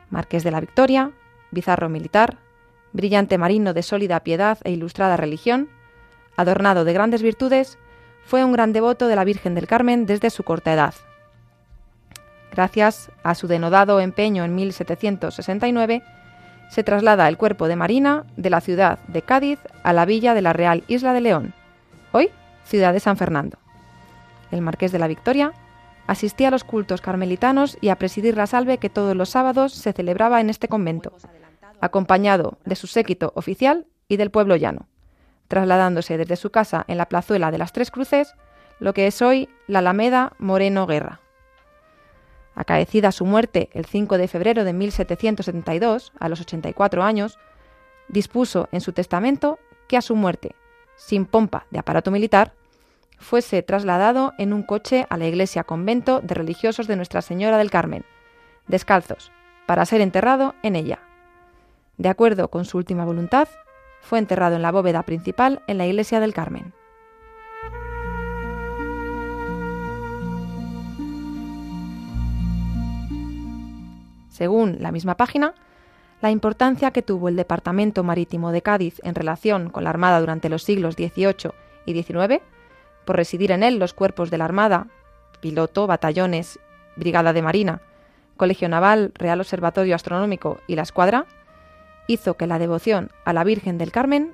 Marqués 0.10 0.44
de 0.44 0.52
la 0.52 0.60
Victoria, 0.60 1.12
bizarro 1.52 1.90
militar, 1.90 2.38
brillante 2.94 3.38
marino 3.38 3.74
de 3.74 3.84
sólida 3.84 4.20
piedad 4.22 4.58
e 4.64 4.72
ilustrada 4.72 5.18
religión, 5.18 5.70
adornado 6.36 6.86
de 6.86 6.94
grandes 6.94 7.22
virtudes, 7.22 7.78
fue 8.26 8.44
un 8.44 8.52
gran 8.52 8.74
devoto 8.74 9.08
de 9.08 9.16
la 9.16 9.24
Virgen 9.24 9.56
del 9.56 9.68
Carmen 9.68 10.06
desde 10.06 10.30
su 10.30 10.44
corta 10.44 10.74
edad. 10.74 10.94
Gracias 12.52 13.12
a 13.24 13.34
su 13.36 13.48
denodado 13.48 14.00
empeño 14.00 14.44
en 14.44 14.56
1769, 14.56 16.04
se 16.70 16.84
traslada 16.84 17.28
el 17.28 17.38
cuerpo 17.38 17.68
de 17.68 17.76
Marina 17.76 18.26
de 18.38 18.50
la 18.50 18.62
ciudad 18.62 19.00
de 19.08 19.22
Cádiz 19.22 19.60
a 19.84 19.94
la 19.94 20.06
villa 20.06 20.34
de 20.34 20.42
la 20.42 20.54
Real 20.54 20.84
Isla 20.88 21.14
de 21.14 21.22
León, 21.22 21.54
hoy 22.12 22.30
ciudad 22.66 22.94
de 22.94 23.00
San 23.00 23.18
Fernando. 23.18 23.58
El 24.52 24.62
marqués 24.62 24.92
de 24.92 25.00
la 25.00 25.08
Victoria 25.08 25.54
asistía 26.12 26.50
a 26.50 26.52
los 26.52 26.66
cultos 26.66 27.00
carmelitanos 27.00 27.78
y 27.80 27.88
a 27.88 27.96
presidir 27.96 28.36
la 28.36 28.46
salve 28.46 28.80
que 28.80 28.90
todos 28.90 29.16
los 29.16 29.30
sábados 29.30 29.74
se 29.74 29.94
celebraba 29.94 30.42
en 30.42 30.50
este 30.50 30.68
convento, 30.68 31.14
acompañado 31.80 32.58
de 32.66 32.76
su 32.76 32.88
séquito 32.88 33.32
oficial 33.36 33.88
y 34.10 34.18
del 34.18 34.30
pueblo 34.30 34.58
llano, 34.58 34.88
trasladándose 35.48 36.18
desde 36.18 36.36
su 36.36 36.52
casa 36.52 36.84
en 36.90 36.98
la 36.98 37.08
plazuela 37.08 37.50
de 37.50 37.58
las 37.58 37.72
Tres 37.72 37.92
Cruces, 37.92 38.36
lo 38.80 38.94
que 38.94 39.08
es 39.08 39.22
hoy 39.22 39.48
la 39.68 39.80
Alameda 39.80 40.34
Moreno 40.38 40.86
Guerra. 40.86 41.22
Acaecida 42.56 43.14
su 43.14 43.26
muerte 43.26 43.70
el 43.72 43.86
5 43.86 44.18
de 44.18 44.28
febrero 44.28 44.66
de 44.66 44.74
1772, 44.74 46.12
a 46.20 46.28
los 46.28 46.42
84 46.42 47.04
años, 47.04 47.40
dispuso 48.10 48.68
en 48.74 48.82
su 48.82 48.92
testamento 48.92 49.60
que 49.88 49.96
a 49.96 50.02
su 50.02 50.18
muerte, 50.18 50.56
sin 50.98 51.26
pompa 51.26 51.68
de 51.72 51.80
aparato 51.80 52.12
militar, 52.12 52.54
fuese 53.22 53.62
trasladado 53.62 54.34
en 54.38 54.52
un 54.52 54.64
coche 54.64 55.06
a 55.10 55.18
la 55.18 55.28
iglesia 55.28 55.64
convento 55.64 56.20
de 56.22 56.36
religiosos 56.36 56.88
de 56.88 56.96
Nuestra 56.96 57.22
Señora 57.22 57.58
del 57.58 57.72
Carmen, 57.72 58.04
descalzos, 58.68 59.32
para 59.66 59.86
ser 59.86 60.02
enterrado 60.02 60.56
en 60.64 60.76
ella. 60.76 61.00
De 61.98 62.10
acuerdo 62.10 62.50
con 62.50 62.66
su 62.66 62.78
última 62.78 63.06
voluntad, 63.06 63.48
fue 64.02 64.20
enterrado 64.20 64.56
en 64.56 64.64
la 64.64 64.72
bóveda 64.72 65.04
principal 65.04 65.62
en 65.68 65.78
la 65.78 65.86
iglesia 65.86 66.20
del 66.20 66.34
Carmen. 66.34 66.74
Según 74.30 74.78
la 74.80 74.92
misma 74.92 75.16
página, 75.16 75.54
la 76.22 76.32
importancia 76.32 76.92
que 76.92 77.04
tuvo 77.04 77.30
el 77.30 77.36
Departamento 77.36 78.04
Marítimo 78.04 78.52
de 78.52 78.64
Cádiz 78.64 79.00
en 79.04 79.14
relación 79.14 79.70
con 79.70 79.84
la 79.84 79.92
Armada 79.92 80.20
durante 80.20 80.50
los 80.50 80.64
siglos 80.64 80.96
XVIII 80.96 81.52
y 81.86 82.02
XIX 82.02 82.42
por 83.12 83.18
residir 83.18 83.52
en 83.52 83.62
él 83.62 83.78
los 83.78 83.94
cuerpos 83.94 84.32
de 84.32 84.38
la 84.38 84.46
Armada, 84.46 84.88
piloto, 85.42 85.86
batallones, 85.86 86.60
brigada 86.96 87.34
de 87.34 87.42
marina, 87.42 87.82
colegio 88.38 88.70
naval, 88.70 89.12
Real 89.16 89.42
Observatorio 89.42 89.96
Astronómico 89.96 90.62
y 90.66 90.76
la 90.76 90.84
escuadra, 90.84 91.26
hizo 92.08 92.36
que 92.36 92.48
la 92.48 92.58
devoción 92.58 93.12
a 93.26 93.34
la 93.34 93.44
Virgen 93.44 93.78
del 93.78 93.92
Carmen 93.92 94.32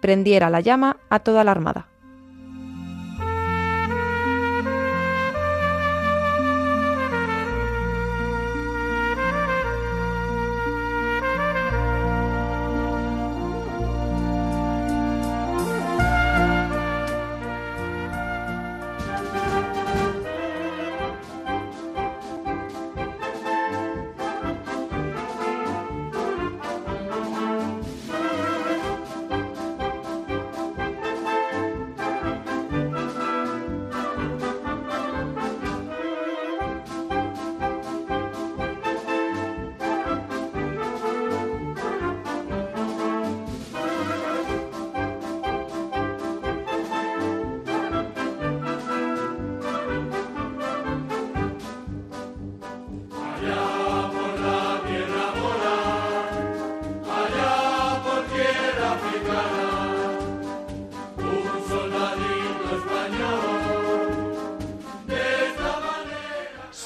prendiera 0.00 0.50
la 0.50 0.58
llama 0.58 0.96
a 1.08 1.20
toda 1.20 1.44
la 1.44 1.52
Armada. 1.52 1.86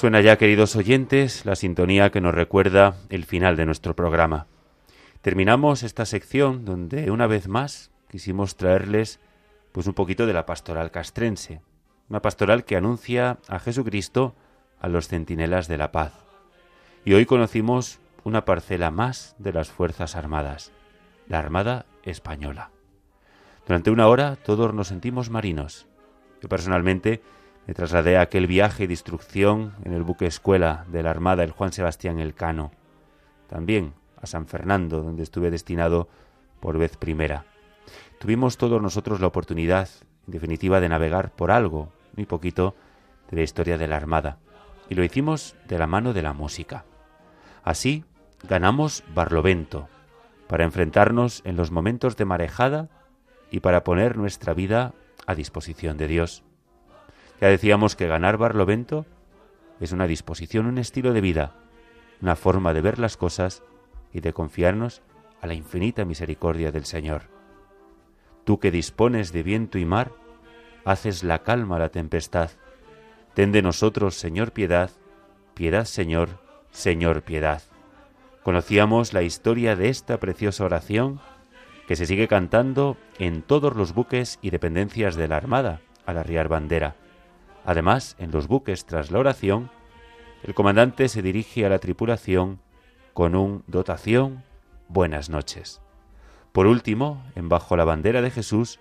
Suena 0.01 0.19
ya, 0.19 0.39
queridos 0.39 0.75
oyentes, 0.75 1.45
la 1.45 1.55
sintonía 1.55 2.09
que 2.09 2.21
nos 2.21 2.33
recuerda 2.33 2.95
el 3.09 3.23
final 3.23 3.55
de 3.55 3.67
nuestro 3.67 3.95
programa. 3.95 4.47
Terminamos 5.21 5.83
esta 5.83 6.07
sección 6.07 6.65
donde 6.65 7.11
una 7.11 7.27
vez 7.27 7.47
más 7.47 7.91
quisimos 8.09 8.55
traerles 8.55 9.19
pues 9.71 9.85
un 9.85 9.93
poquito 9.93 10.25
de 10.25 10.33
la 10.33 10.47
pastoral 10.47 10.89
castrense, 10.89 11.61
una 12.09 12.19
pastoral 12.19 12.65
que 12.65 12.77
anuncia 12.77 13.37
a 13.47 13.59
Jesucristo 13.59 14.33
a 14.79 14.87
los 14.87 15.07
centinelas 15.07 15.67
de 15.67 15.77
la 15.77 15.91
paz. 15.91 16.13
Y 17.05 17.13
hoy 17.13 17.27
conocimos 17.27 17.99
una 18.23 18.43
parcela 18.43 18.89
más 18.89 19.35
de 19.37 19.53
las 19.53 19.69
Fuerzas 19.69 20.15
Armadas, 20.15 20.71
la 21.27 21.37
Armada 21.37 21.85
Española. 22.01 22.71
Durante 23.67 23.91
una 23.91 24.07
hora 24.07 24.35
todos 24.35 24.73
nos 24.73 24.87
sentimos 24.87 25.29
marinos. 25.29 25.85
Yo 26.41 26.49
personalmente 26.49 27.21
me 27.67 27.73
trasladé 27.73 28.17
a 28.17 28.21
aquel 28.21 28.47
viaje 28.47 28.87
de 28.87 28.93
instrucción 28.93 29.73
en 29.83 29.93
el 29.93 30.03
buque 30.03 30.25
escuela 30.25 30.85
de 30.87 31.03
la 31.03 31.11
Armada 31.11 31.43
el 31.43 31.51
Juan 31.51 31.71
Sebastián 31.71 32.19
Elcano. 32.19 32.71
También 33.47 33.93
a 34.21 34.27
San 34.27 34.47
Fernando, 34.47 35.01
donde 35.01 35.23
estuve 35.23 35.51
destinado 35.51 36.07
por 36.59 36.77
vez 36.77 36.97
primera. 36.97 37.45
Tuvimos 38.19 38.57
todos 38.57 38.81
nosotros 38.81 39.19
la 39.19 39.27
oportunidad, 39.27 39.89
en 40.27 40.33
definitiva, 40.33 40.79
de 40.79 40.89
navegar 40.89 41.31
por 41.31 41.51
algo, 41.51 41.91
muy 42.15 42.25
poquito, 42.25 42.75
de 43.29 43.37
la 43.37 43.43
historia 43.43 43.77
de 43.77 43.87
la 43.87 43.95
Armada, 43.95 44.37
y 44.89 44.95
lo 44.95 45.03
hicimos 45.03 45.55
de 45.67 45.79
la 45.79 45.87
mano 45.87 46.13
de 46.13 46.21
la 46.21 46.33
música. 46.33 46.85
Así 47.63 48.05
ganamos 48.47 49.03
Barlovento, 49.13 49.87
para 50.47 50.65
enfrentarnos 50.65 51.41
en 51.45 51.55
los 51.55 51.71
momentos 51.71 52.17
de 52.17 52.25
marejada 52.25 52.89
y 53.49 53.61
para 53.61 53.83
poner 53.83 54.17
nuestra 54.17 54.53
vida 54.53 54.93
a 55.25 55.35
disposición 55.35 55.97
de 55.97 56.07
Dios. 56.07 56.43
Ya 57.41 57.47
decíamos 57.47 57.95
que 57.95 58.05
ganar 58.05 58.37
Barlovento 58.37 59.07
es 59.79 59.91
una 59.91 60.05
disposición, 60.05 60.67
un 60.67 60.77
estilo 60.77 61.11
de 61.11 61.21
vida, 61.21 61.55
una 62.21 62.35
forma 62.35 62.71
de 62.71 62.81
ver 62.81 62.99
las 62.99 63.17
cosas 63.17 63.63
y 64.13 64.21
de 64.21 64.31
confiarnos 64.31 65.01
a 65.41 65.47
la 65.47 65.55
infinita 65.55 66.05
misericordia 66.05 66.71
del 66.71 66.85
Señor. 66.85 67.23
Tú 68.43 68.59
que 68.59 68.69
dispones 68.69 69.33
de 69.33 69.41
viento 69.41 69.79
y 69.79 69.85
mar, 69.85 70.11
haces 70.85 71.23
la 71.23 71.39
calma 71.39 71.77
a 71.77 71.79
la 71.79 71.89
tempestad. 71.89 72.51
Ten 73.33 73.51
de 73.51 73.63
nosotros, 73.63 74.13
Señor, 74.13 74.51
piedad, 74.51 74.91
piedad, 75.55 75.85
Señor, 75.85 76.29
Señor, 76.69 77.23
piedad. 77.23 77.63
Conocíamos 78.43 79.13
la 79.13 79.23
historia 79.23 79.75
de 79.75 79.89
esta 79.89 80.19
preciosa 80.19 80.63
oración 80.63 81.19
que 81.87 81.95
se 81.95 82.05
sigue 82.05 82.27
cantando 82.27 82.97
en 83.17 83.41
todos 83.41 83.75
los 83.75 83.95
buques 83.95 84.37
y 84.43 84.51
dependencias 84.51 85.15
de 85.15 85.27
la 85.27 85.37
Armada 85.37 85.81
al 86.05 86.19
arriar 86.19 86.47
bandera. 86.47 86.95
Además, 87.65 88.15
en 88.19 88.31
los 88.31 88.47
buques 88.47 88.85
tras 88.85 89.11
la 89.11 89.19
oración, 89.19 89.69
el 90.43 90.53
comandante 90.53 91.07
se 91.07 91.21
dirige 91.21 91.65
a 91.65 91.69
la 91.69 91.79
tripulación 91.79 92.59
con 93.13 93.35
un 93.35 93.63
dotación 93.67 94.43
buenas 94.87 95.29
noches. 95.29 95.81
Por 96.51 96.65
último, 96.65 97.23
en 97.35 97.49
Bajo 97.49 97.77
la 97.77 97.85
bandera 97.85 98.21
de 98.21 98.31
Jesús, 98.31 98.79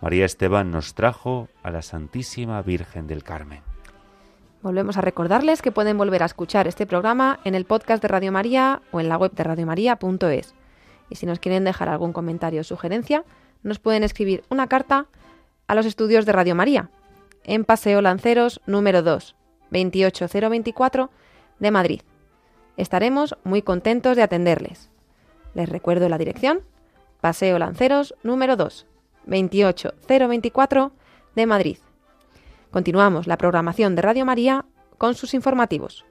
María 0.00 0.24
Esteban 0.24 0.70
nos 0.70 0.94
trajo 0.94 1.48
a 1.62 1.70
la 1.70 1.82
Santísima 1.82 2.60
Virgen 2.62 3.06
del 3.06 3.22
Carmen. 3.22 3.62
Volvemos 4.62 4.96
a 4.96 5.00
recordarles 5.00 5.62
que 5.62 5.70
pueden 5.70 5.96
volver 5.96 6.22
a 6.22 6.26
escuchar 6.26 6.66
este 6.66 6.86
programa 6.86 7.38
en 7.44 7.54
el 7.54 7.64
podcast 7.64 8.02
de 8.02 8.08
Radio 8.08 8.32
María 8.32 8.82
o 8.90 9.00
en 9.00 9.08
la 9.08 9.16
web 9.16 9.32
de 9.32 9.44
radiomaria.es. 9.44 10.54
Y 11.08 11.14
si 11.14 11.24
nos 11.24 11.38
quieren 11.38 11.64
dejar 11.64 11.88
algún 11.88 12.12
comentario 12.12 12.62
o 12.62 12.64
sugerencia, 12.64 13.24
nos 13.62 13.78
pueden 13.78 14.02
escribir 14.02 14.42
una 14.48 14.66
carta 14.66 15.06
a 15.68 15.74
los 15.74 15.86
estudios 15.86 16.26
de 16.26 16.32
Radio 16.32 16.54
María 16.56 16.90
en 17.46 17.64
Paseo 17.64 18.02
Lanceros 18.02 18.60
número 18.66 19.02
2, 19.02 19.34
28024 19.70 21.10
de 21.58 21.70
Madrid. 21.70 22.00
Estaremos 22.76 23.36
muy 23.44 23.62
contentos 23.62 24.16
de 24.16 24.22
atenderles. 24.22 24.90
Les 25.54 25.68
recuerdo 25.68 26.08
la 26.08 26.18
dirección, 26.18 26.60
Paseo 27.20 27.58
Lanceros 27.58 28.14
número 28.22 28.56
2, 28.56 28.86
28024 29.26 30.92
de 31.34 31.46
Madrid. 31.46 31.78
Continuamos 32.70 33.26
la 33.26 33.38
programación 33.38 33.94
de 33.94 34.02
Radio 34.02 34.26
María 34.26 34.66
con 34.98 35.14
sus 35.14 35.32
informativos. 35.32 36.04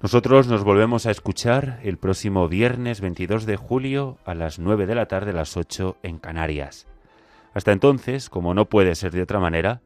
Nosotros 0.00 0.48
nos 0.48 0.64
volvemos 0.64 1.06
a 1.06 1.12
escuchar 1.12 1.78
el 1.84 1.96
próximo 1.96 2.48
viernes 2.48 3.00
22 3.00 3.46
de 3.46 3.56
julio 3.56 4.18
a 4.24 4.34
las 4.34 4.58
9 4.58 4.86
de 4.86 4.96
la 4.96 5.06
tarde, 5.06 5.30
a 5.30 5.34
las 5.34 5.56
8 5.56 5.98
en 6.02 6.18
Canarias. 6.18 6.88
Hasta 7.54 7.70
entonces, 7.70 8.28
como 8.28 8.52
no 8.54 8.64
puede 8.68 8.96
ser 8.96 9.12
de 9.12 9.22
otra 9.22 9.38
manera, 9.38 9.80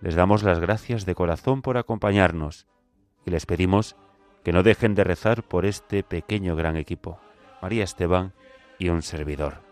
les 0.00 0.14
damos 0.14 0.42
las 0.42 0.60
gracias 0.60 1.06
de 1.06 1.14
corazón 1.14 1.62
por 1.62 1.76
acompañarnos 1.78 2.66
y 3.24 3.30
les 3.30 3.46
pedimos 3.46 3.96
que 4.44 4.52
no 4.52 4.62
dejen 4.62 4.94
de 4.94 5.04
rezar 5.04 5.42
por 5.42 5.66
este 5.66 6.02
pequeño 6.02 6.54
gran 6.54 6.76
equipo, 6.76 7.18
María 7.62 7.84
Esteban 7.84 8.32
y 8.78 8.90
un 8.90 9.02
servidor. 9.02 9.62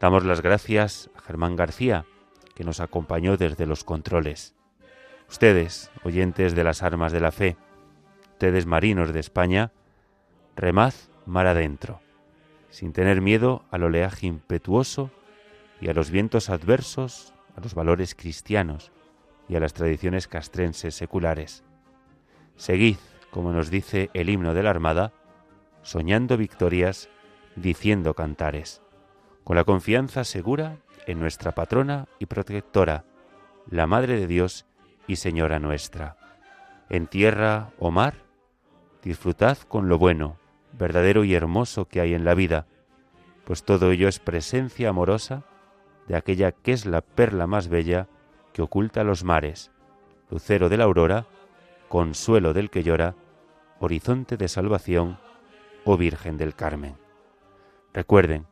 Damos 0.00 0.24
las 0.24 0.42
gracias 0.42 1.10
a 1.16 1.20
Germán 1.20 1.56
García, 1.56 2.04
que 2.54 2.64
nos 2.64 2.80
acompañó 2.80 3.36
desde 3.36 3.66
los 3.66 3.84
controles. 3.84 4.54
Ustedes, 5.30 5.90
oyentes 6.04 6.54
de 6.54 6.64
las 6.64 6.82
armas 6.82 7.12
de 7.12 7.20
la 7.20 7.32
fe, 7.32 7.56
ustedes 8.32 8.66
marinos 8.66 9.12
de 9.12 9.20
España, 9.20 9.72
remad 10.56 10.92
mar 11.24 11.46
adentro, 11.46 12.00
sin 12.68 12.92
tener 12.92 13.22
miedo 13.22 13.64
al 13.70 13.84
oleaje 13.84 14.26
impetuoso 14.26 15.10
y 15.80 15.88
a 15.88 15.94
los 15.94 16.10
vientos 16.10 16.50
adversos, 16.50 17.32
a 17.56 17.60
los 17.60 17.74
valores 17.74 18.14
cristianos 18.14 18.92
y 19.48 19.56
a 19.56 19.60
las 19.60 19.74
tradiciones 19.74 20.28
castrenses 20.28 20.94
seculares. 20.94 21.64
Seguid, 22.56 22.96
como 23.30 23.52
nos 23.52 23.70
dice 23.70 24.10
el 24.14 24.28
himno 24.28 24.54
de 24.54 24.62
la 24.62 24.70
Armada, 24.70 25.12
soñando 25.82 26.36
victorias, 26.36 27.08
diciendo 27.56 28.14
cantares, 28.14 28.82
con 29.44 29.56
la 29.56 29.64
confianza 29.64 30.24
segura 30.24 30.78
en 31.06 31.18
nuestra 31.18 31.52
patrona 31.52 32.06
y 32.18 32.26
protectora, 32.26 33.04
la 33.68 33.86
Madre 33.86 34.18
de 34.18 34.26
Dios 34.26 34.66
y 35.06 35.16
Señora 35.16 35.58
nuestra. 35.58 36.16
En 36.88 37.06
tierra 37.06 37.70
o 37.78 37.90
mar, 37.90 38.14
disfrutad 39.02 39.58
con 39.58 39.88
lo 39.88 39.98
bueno, 39.98 40.36
verdadero 40.72 41.24
y 41.24 41.34
hermoso 41.34 41.86
que 41.86 42.00
hay 42.00 42.14
en 42.14 42.24
la 42.24 42.34
vida, 42.34 42.66
pues 43.44 43.64
todo 43.64 43.90
ello 43.90 44.08
es 44.08 44.20
presencia 44.20 44.90
amorosa 44.90 45.44
de 46.06 46.16
aquella 46.16 46.52
que 46.52 46.72
es 46.72 46.86
la 46.86 47.00
perla 47.00 47.46
más 47.46 47.68
bella 47.68 48.08
que 48.52 48.62
oculta 48.62 49.04
los 49.04 49.24
mares, 49.24 49.70
lucero 50.30 50.68
de 50.68 50.76
la 50.76 50.84
aurora, 50.84 51.26
consuelo 51.88 52.52
del 52.52 52.70
que 52.70 52.82
llora, 52.82 53.14
horizonte 53.80 54.36
de 54.36 54.48
salvación, 54.48 55.18
oh 55.84 55.96
Virgen 55.96 56.36
del 56.36 56.54
Carmen. 56.54 56.96
Recuerden, 57.92 58.46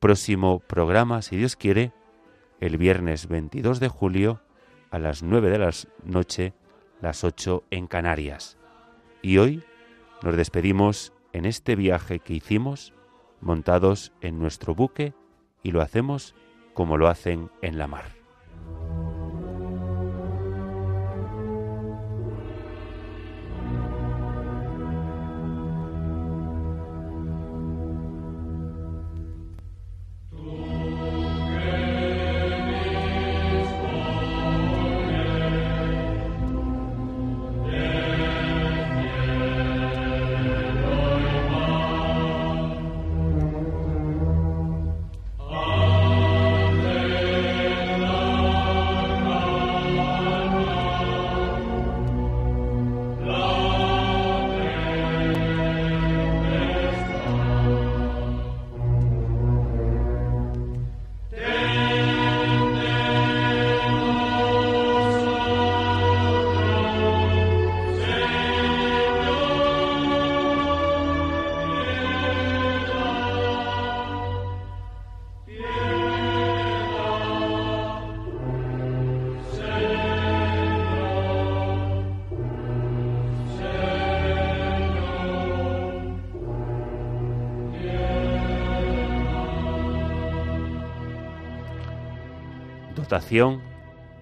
próximo 0.00 0.60
programa, 0.60 1.22
si 1.22 1.36
Dios 1.36 1.56
quiere, 1.56 1.92
el 2.60 2.76
viernes 2.76 3.28
22 3.28 3.80
de 3.80 3.88
julio 3.88 4.40
a 4.90 4.98
las 4.98 5.22
9 5.22 5.50
de 5.50 5.58
la 5.58 5.70
noche, 6.04 6.54
las 7.00 7.24
8 7.24 7.64
en 7.70 7.86
Canarias. 7.86 8.58
Y 9.22 9.38
hoy 9.38 9.62
nos 10.22 10.36
despedimos 10.36 11.12
en 11.32 11.44
este 11.44 11.76
viaje 11.76 12.18
que 12.18 12.34
hicimos 12.34 12.94
montados 13.40 14.12
en 14.20 14.38
nuestro 14.38 14.74
buque 14.74 15.14
y 15.62 15.70
lo 15.70 15.82
hacemos 15.82 16.34
como 16.74 16.96
lo 16.96 17.08
hacen 17.08 17.50
en 17.62 17.78
la 17.78 17.86
mar. 17.86 18.17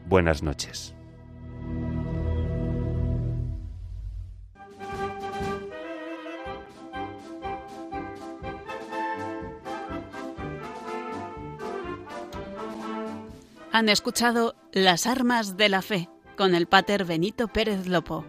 buenas 0.07 0.43
noches. 0.43 0.95
Han 13.72 13.91
escuchado 13.91 14.55
Las 14.72 15.07
Armas 15.07 15.57
de 15.59 15.68
la 15.68 15.82
Fe 15.82 16.09
con 16.37 16.55
el 16.55 16.66
Pater 16.66 17.05
Benito 17.05 17.49
Pérez 17.49 17.87
Lopo. 17.87 18.24